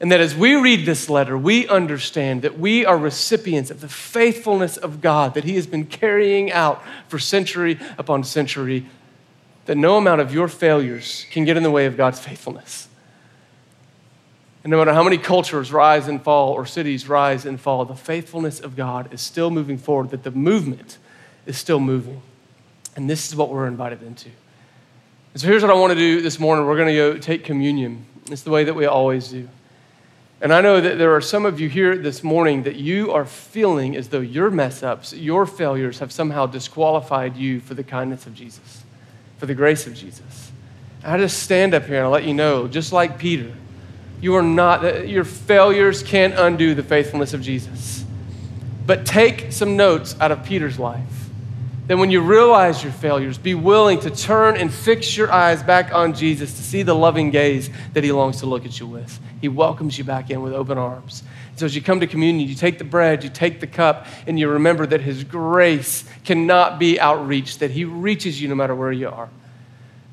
And 0.00 0.10
that 0.10 0.20
as 0.20 0.34
we 0.34 0.56
read 0.56 0.84
this 0.84 1.08
letter, 1.08 1.38
we 1.38 1.68
understand 1.68 2.42
that 2.42 2.58
we 2.58 2.84
are 2.84 2.98
recipients 2.98 3.70
of 3.70 3.80
the 3.80 3.88
faithfulness 3.88 4.76
of 4.76 5.00
God 5.00 5.34
that 5.34 5.44
he 5.44 5.54
has 5.54 5.68
been 5.68 5.86
carrying 5.86 6.50
out 6.50 6.82
for 7.06 7.20
century 7.20 7.78
upon 7.96 8.24
century 8.24 8.86
that 9.66 9.76
no 9.76 9.96
amount 9.96 10.20
of 10.20 10.34
your 10.34 10.48
failures 10.48 11.26
can 11.30 11.44
get 11.44 11.56
in 11.56 11.62
the 11.62 11.70
way 11.70 11.86
of 11.86 11.96
God's 11.96 12.18
faithfulness. 12.18 12.88
And 14.64 14.70
no 14.70 14.78
matter 14.78 14.92
how 14.94 15.02
many 15.02 15.18
cultures 15.18 15.72
rise 15.72 16.06
and 16.06 16.22
fall 16.22 16.52
or 16.52 16.66
cities 16.66 17.08
rise 17.08 17.44
and 17.44 17.60
fall, 17.60 17.84
the 17.84 17.96
faithfulness 17.96 18.60
of 18.60 18.76
God 18.76 19.12
is 19.12 19.20
still 19.20 19.50
moving 19.50 19.76
forward, 19.76 20.10
that 20.10 20.22
the 20.22 20.30
movement 20.30 20.98
is 21.46 21.58
still 21.58 21.80
moving. 21.80 22.22
And 22.94 23.10
this 23.10 23.28
is 23.28 23.34
what 23.34 23.48
we're 23.48 23.66
invited 23.66 24.02
into. 24.02 24.30
And 25.32 25.40
so 25.40 25.48
here's 25.48 25.62
what 25.62 25.70
I 25.70 25.74
want 25.74 25.92
to 25.92 25.98
do 25.98 26.20
this 26.20 26.38
morning. 26.38 26.66
We're 26.66 26.76
going 26.76 26.88
to 26.88 26.94
go 26.94 27.18
take 27.18 27.44
communion. 27.44 28.06
It's 28.30 28.42
the 28.42 28.50
way 28.50 28.64
that 28.64 28.74
we 28.74 28.86
always 28.86 29.28
do. 29.28 29.48
And 30.40 30.52
I 30.52 30.60
know 30.60 30.80
that 30.80 30.98
there 30.98 31.14
are 31.14 31.20
some 31.20 31.46
of 31.46 31.60
you 31.60 31.68
here 31.68 31.96
this 31.96 32.22
morning 32.22 32.64
that 32.64 32.74
you 32.74 33.12
are 33.12 33.24
feeling 33.24 33.96
as 33.96 34.08
though 34.08 34.20
your 34.20 34.50
mess 34.50 34.82
ups, 34.82 35.12
your 35.12 35.46
failures 35.46 36.00
have 36.00 36.10
somehow 36.10 36.46
disqualified 36.46 37.36
you 37.36 37.60
for 37.60 37.74
the 37.74 37.84
kindness 37.84 38.26
of 38.26 38.34
Jesus, 38.34 38.82
for 39.38 39.46
the 39.46 39.54
grace 39.54 39.86
of 39.86 39.94
Jesus. 39.94 40.50
I 41.04 41.16
just 41.16 41.42
stand 41.42 41.74
up 41.74 41.84
here 41.84 41.96
and 41.96 42.04
I'll 42.04 42.10
let 42.10 42.24
you 42.24 42.34
know, 42.34 42.66
just 42.66 42.92
like 42.92 43.18
Peter, 43.18 43.52
you 44.22 44.36
are 44.36 44.42
not, 44.42 44.84
uh, 44.84 45.02
your 45.02 45.24
failures 45.24 46.02
can't 46.02 46.32
undo 46.34 46.74
the 46.74 46.82
faithfulness 46.82 47.34
of 47.34 47.42
Jesus. 47.42 48.04
But 48.86 49.04
take 49.04 49.52
some 49.52 49.76
notes 49.76 50.16
out 50.20 50.30
of 50.30 50.44
Peter's 50.44 50.78
life. 50.78 51.28
Then, 51.88 51.98
when 51.98 52.12
you 52.12 52.20
realize 52.20 52.82
your 52.82 52.92
failures, 52.92 53.36
be 53.36 53.54
willing 53.54 53.98
to 54.00 54.10
turn 54.10 54.56
and 54.56 54.72
fix 54.72 55.16
your 55.16 55.32
eyes 55.32 55.64
back 55.64 55.92
on 55.92 56.14
Jesus 56.14 56.54
to 56.56 56.62
see 56.62 56.84
the 56.84 56.94
loving 56.94 57.30
gaze 57.30 57.68
that 57.94 58.04
he 58.04 58.12
longs 58.12 58.38
to 58.38 58.46
look 58.46 58.64
at 58.64 58.78
you 58.78 58.86
with. 58.86 59.18
He 59.40 59.48
welcomes 59.48 59.98
you 59.98 60.04
back 60.04 60.30
in 60.30 60.40
with 60.40 60.52
open 60.52 60.78
arms. 60.78 61.24
So 61.56 61.66
as 61.66 61.74
you 61.74 61.82
come 61.82 61.98
to 61.98 62.06
communion, 62.06 62.48
you 62.48 62.54
take 62.54 62.78
the 62.78 62.84
bread, 62.84 63.24
you 63.24 63.30
take 63.30 63.58
the 63.58 63.66
cup, 63.66 64.06
and 64.28 64.38
you 64.38 64.48
remember 64.48 64.86
that 64.86 65.00
his 65.00 65.24
grace 65.24 66.04
cannot 66.24 66.78
be 66.78 67.00
outreached, 67.00 67.58
that 67.58 67.72
he 67.72 67.84
reaches 67.84 68.40
you 68.40 68.46
no 68.46 68.54
matter 68.54 68.74
where 68.74 68.92
you 68.92 69.08
are. 69.08 69.28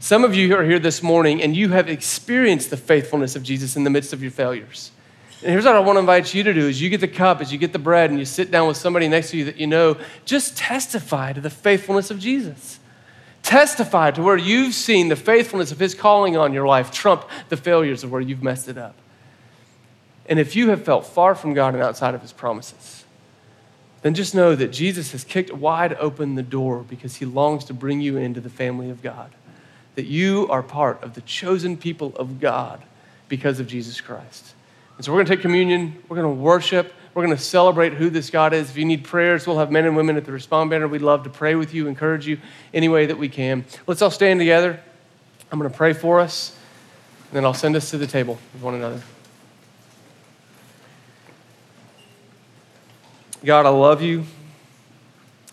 Some 0.02 0.24
of 0.24 0.34
you 0.34 0.56
are 0.56 0.64
here 0.64 0.80
this 0.80 1.04
morning 1.04 1.42
and 1.44 1.56
you 1.56 1.70
have 1.70 1.90
experienced 1.90 2.70
the 2.70 2.78
faithfulness 2.78 3.36
of 3.36 3.44
Jesus 3.44 3.76
in 3.76 3.84
the 3.84 3.90
midst 3.90 4.14
of 4.14 4.22
your 4.22 4.32
failures. 4.32 4.92
And 5.42 5.52
here's 5.52 5.66
what 5.66 5.76
I 5.76 5.80
want 5.80 5.98
to 5.98 6.00
invite 6.00 6.34
you 6.34 6.42
to 6.44 6.54
do 6.54 6.68
is 6.68 6.82
you 6.82 6.90
get 6.90 7.02
the 7.02 7.08
cup, 7.08 7.42
as 7.42 7.52
you 7.52 7.58
get 7.58 7.74
the 7.74 7.80
bread, 7.80 8.10
and 8.10 8.18
you 8.18 8.26
sit 8.26 8.50
down 8.50 8.68
with 8.68 8.78
somebody 8.78 9.10
next 9.10 9.32
to 9.32 9.38
you 9.38 9.46
that 9.46 9.58
you 9.58 9.68
know, 9.68 9.98
just 10.24 10.58
testify 10.58 11.34
to 11.34 11.42
the 11.42 11.50
faithfulness 11.50 12.12
of 12.12 12.20
Jesus. 12.20 12.80
Testify 13.44 14.12
to 14.12 14.22
where 14.22 14.38
you've 14.38 14.74
seen 14.74 15.10
the 15.10 15.16
faithfulness 15.16 15.72
of 15.72 15.80
his 15.80 15.94
calling 15.96 16.38
on 16.38 16.54
your 16.54 16.68
life 16.68 16.92
trump 16.92 17.26
the 17.50 17.58
failures 17.58 18.04
of 18.04 18.12
where 18.12 18.22
you've 18.22 18.44
messed 18.44 18.70
it 18.70 18.78
up. 18.78 18.96
And 20.28 20.40
if 20.40 20.56
you 20.56 20.70
have 20.70 20.84
felt 20.86 21.08
far 21.08 21.36
from 21.36 21.54
God 21.54 21.74
and 21.74 21.84
outside 21.84 22.16
of 22.16 22.22
his 22.22 22.34
promises, 22.34 23.04
then 24.02 24.14
just 24.14 24.34
know 24.34 24.56
that 24.56 24.70
Jesus 24.70 25.12
has 25.12 25.26
kicked 25.26 25.54
wide 25.54 25.94
open 25.96 26.36
the 26.36 26.44
door 26.44 26.86
because 26.88 27.18
he 27.18 27.26
longs 27.26 27.66
to 27.66 27.74
bring 27.74 28.00
you 28.00 28.16
into 28.16 28.40
the 28.40 28.50
family 28.50 28.90
of 28.90 29.02
God. 29.02 29.34
That 29.96 30.06
you 30.06 30.48
are 30.50 30.64
part 30.64 31.04
of 31.04 31.14
the 31.14 31.22
chosen 31.22 31.78
people 31.78 32.16
of 32.16 32.40
God 32.40 32.82
because 33.28 33.60
of 33.60 33.68
Jesus 33.68 34.02
Christ. 34.02 34.54
And 34.98 35.06
so 35.06 35.12
we're 35.12 35.18
going 35.18 35.28
to 35.28 35.36
take 35.36 35.42
communion, 35.42 36.02
we're 36.08 36.18
going 36.18 36.36
to 36.36 36.42
worship, 36.42 36.94
we're 37.14 37.26
going 37.26 37.36
to 37.36 37.42
celebrate 37.42 37.94
who 37.94 38.10
this 38.10 38.30
God 38.30 38.54
is. 38.54 38.70
If 38.70 38.78
you 38.78 38.86
need 38.86 39.04
prayers, 39.04 39.48
we'll 39.48 39.60
have 39.60 39.72
men 39.72 39.86
and 39.86 39.96
women 39.96 40.18
at 40.18 40.26
the 40.26 40.32
Respond 40.32 40.70
banner. 40.70 40.88
We'd 40.88 41.02
love 41.02 41.24
to 41.24 41.30
pray 41.30 41.56
with 41.56 41.74
you, 41.74 41.88
encourage 41.88 42.28
you 42.28 42.40
any 42.74 42.88
way 42.88 43.06
that 43.06 43.18
we 43.18 43.30
can. 43.30 43.66
Let's 43.88 44.02
all 44.02 44.12
stand 44.12 44.40
together. 44.40 44.80
I'm 45.52 45.58
going 45.58 45.72
to 45.72 45.78
pray 45.78 45.94
for 45.94 46.20
us, 46.20 46.56
and 47.30 47.38
then 47.38 47.46
I'll 47.46 47.54
send 47.54 47.76
us 47.76 47.90
to 47.92 47.98
the 47.98 48.08
table 48.08 48.38
with 48.54 48.62
one 48.62 48.76
another. 48.76 49.02
God, 53.44 53.66
I 53.66 53.70
love 53.70 54.02
you. 54.02 54.26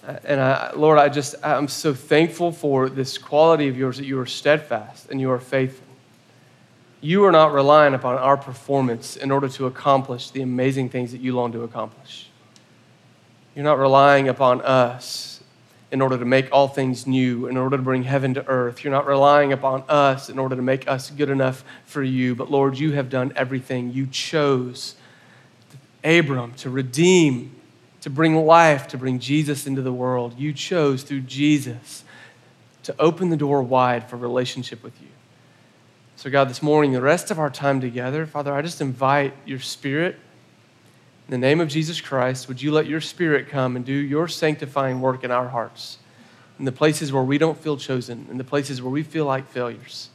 Uh, 0.07 0.19
and 0.25 0.41
I, 0.41 0.73
Lord, 0.75 0.99
I 0.99 1.09
just, 1.09 1.35
I'm 1.43 1.67
so 1.67 1.93
thankful 1.93 2.53
for 2.53 2.89
this 2.89 3.19
quality 3.19 3.67
of 3.67 3.77
yours 3.77 3.97
that 3.97 4.07
you 4.07 4.21
are 4.21 4.27
steadfast 4.27 5.11
and 5.11 5.21
you 5.21 5.31
are 5.33 5.41
faithful. 5.41 5.85
You 7.01 7.25
are 7.25 7.33
not 7.33 7.53
relying 7.53 7.93
upon 7.93 8.17
our 8.17 8.37
performance 8.37 9.17
in 9.17 9.31
order 9.31 9.49
to 9.49 9.67
accomplish 9.67 10.31
the 10.31 10.43
amazing 10.43 10.91
things 10.91 11.11
that 11.11 11.21
you 11.21 11.35
long 11.35 11.51
to 11.53 11.63
accomplish. 11.63 12.31
You're 13.55 13.65
not 13.65 13.79
relying 13.79 14.29
upon 14.29 14.61
us 14.63 15.41
in 15.91 16.01
order 16.01 16.19
to 16.19 16.25
make 16.25 16.49
all 16.53 16.69
things 16.69 17.07
new, 17.07 17.47
in 17.47 17.57
order 17.57 17.77
to 17.77 17.83
bring 17.83 18.05
heaven 18.05 18.35
to 18.35 18.47
earth. 18.47 18.85
You're 18.85 18.93
not 18.93 19.07
relying 19.07 19.53
upon 19.53 19.83
us 19.89 20.29
in 20.29 20.39
order 20.39 20.55
to 20.55 20.63
make 20.63 20.87
us 20.89 21.11
good 21.11 21.31
enough 21.31 21.65
for 21.85 22.03
you. 22.03 22.35
But 22.35 22.51
Lord, 22.51 22.79
you 22.79 22.93
have 22.93 23.11
done 23.11 23.33
everything. 23.35 23.93
You 23.93 24.07
chose 24.07 24.95
Abram 26.05 26.55
to 26.55 26.71
redeem 26.71 27.56
to 28.07 28.11
bring 28.11 28.37
life, 28.37 28.87
to 28.87 28.97
bring 28.97 29.19
Jesus 29.19 29.67
into 29.67 29.83
the 29.83 29.93
world. 29.93 30.39
You 30.39 30.53
chose 30.53 31.03
through 31.03 31.23
Jesus 31.23 32.05
to 32.85 32.95
open 33.01 33.31
the 33.31 33.37
door 33.37 33.61
wide 33.65 34.09
for 34.09 34.17
relationship 34.17 34.81
with 34.85 35.03
you. 35.03 35.09
So, 36.15 36.31
God, 36.31 36.49
this 36.49 36.63
morning, 36.63 36.93
the 36.93 37.03
rest 37.03 37.33
of 37.33 37.41
our 37.41 37.51
time 37.51 37.81
together, 37.81 38.25
Father, 38.25 38.55
I 38.55 38.63
just 38.63 38.81
invite 38.81 39.35
your 39.45 39.59
Spirit. 39.59 40.15
In 41.27 41.33
the 41.33 41.39
name 41.39 41.61
of 41.61 41.67
Jesus 41.67 42.01
Christ, 42.01 42.47
would 42.47 42.63
you 42.63 42.71
let 42.71 42.87
your 42.87 43.01
Spirit 43.01 43.49
come 43.49 43.75
and 43.75 43.85
do 43.85 43.93
your 43.93 44.29
sanctifying 44.29 45.01
work 45.01 45.25
in 45.25 45.33
our 45.33 45.49
hearts, 45.49 45.99
in 46.61 46.65
the 46.65 46.71
places 46.71 47.13
where 47.13 47.25
we 47.25 47.39
don't 47.39 47.59
feel 47.59 47.77
chosen, 47.77 48.29
in 48.31 48.39
the 48.39 48.45
places 48.45 48.81
where 48.81 48.93
we 48.93 49.03
feel 49.03 49.25
like 49.25 49.49
failures, 49.49 50.11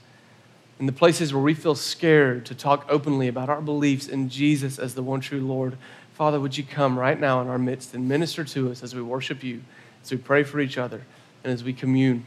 in 0.80 0.86
the 0.86 0.94
places 0.94 1.34
where 1.34 1.44
we 1.44 1.54
feel 1.54 1.76
scared 1.76 2.46
to 2.46 2.56
talk 2.56 2.86
openly 2.88 3.28
about 3.28 3.50
our 3.50 3.62
beliefs 3.62 4.08
in 4.08 4.30
Jesus 4.30 4.80
as 4.80 4.96
the 4.96 5.04
one 5.04 5.20
true 5.20 5.42
Lord 5.42 5.78
Father, 6.22 6.40
would 6.40 6.56
you 6.56 6.64
come 6.64 7.00
right 7.00 7.20
now 7.20 7.42
in 7.42 7.48
our 7.48 7.58
midst 7.58 7.96
and 7.96 8.08
minister 8.08 8.44
to 8.44 8.70
us 8.70 8.84
as 8.84 8.94
we 8.94 9.02
worship 9.02 9.44
you, 9.44 9.64
as 10.04 10.12
we 10.12 10.18
pray 10.18 10.44
for 10.44 10.60
each 10.60 10.78
other, 10.78 11.02
and 11.44 11.52
as 11.52 11.64
we 11.64 11.74
commune. 11.74 12.24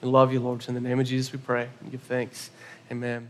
and 0.00 0.10
love 0.10 0.32
you, 0.32 0.40
Lord. 0.40 0.66
In 0.66 0.72
the 0.72 0.80
name 0.80 0.98
of 0.98 1.06
Jesus, 1.06 1.30
we 1.30 1.38
pray 1.40 1.68
and 1.82 1.90
give 1.90 2.00
thanks. 2.00 2.48
Amen. 2.90 3.28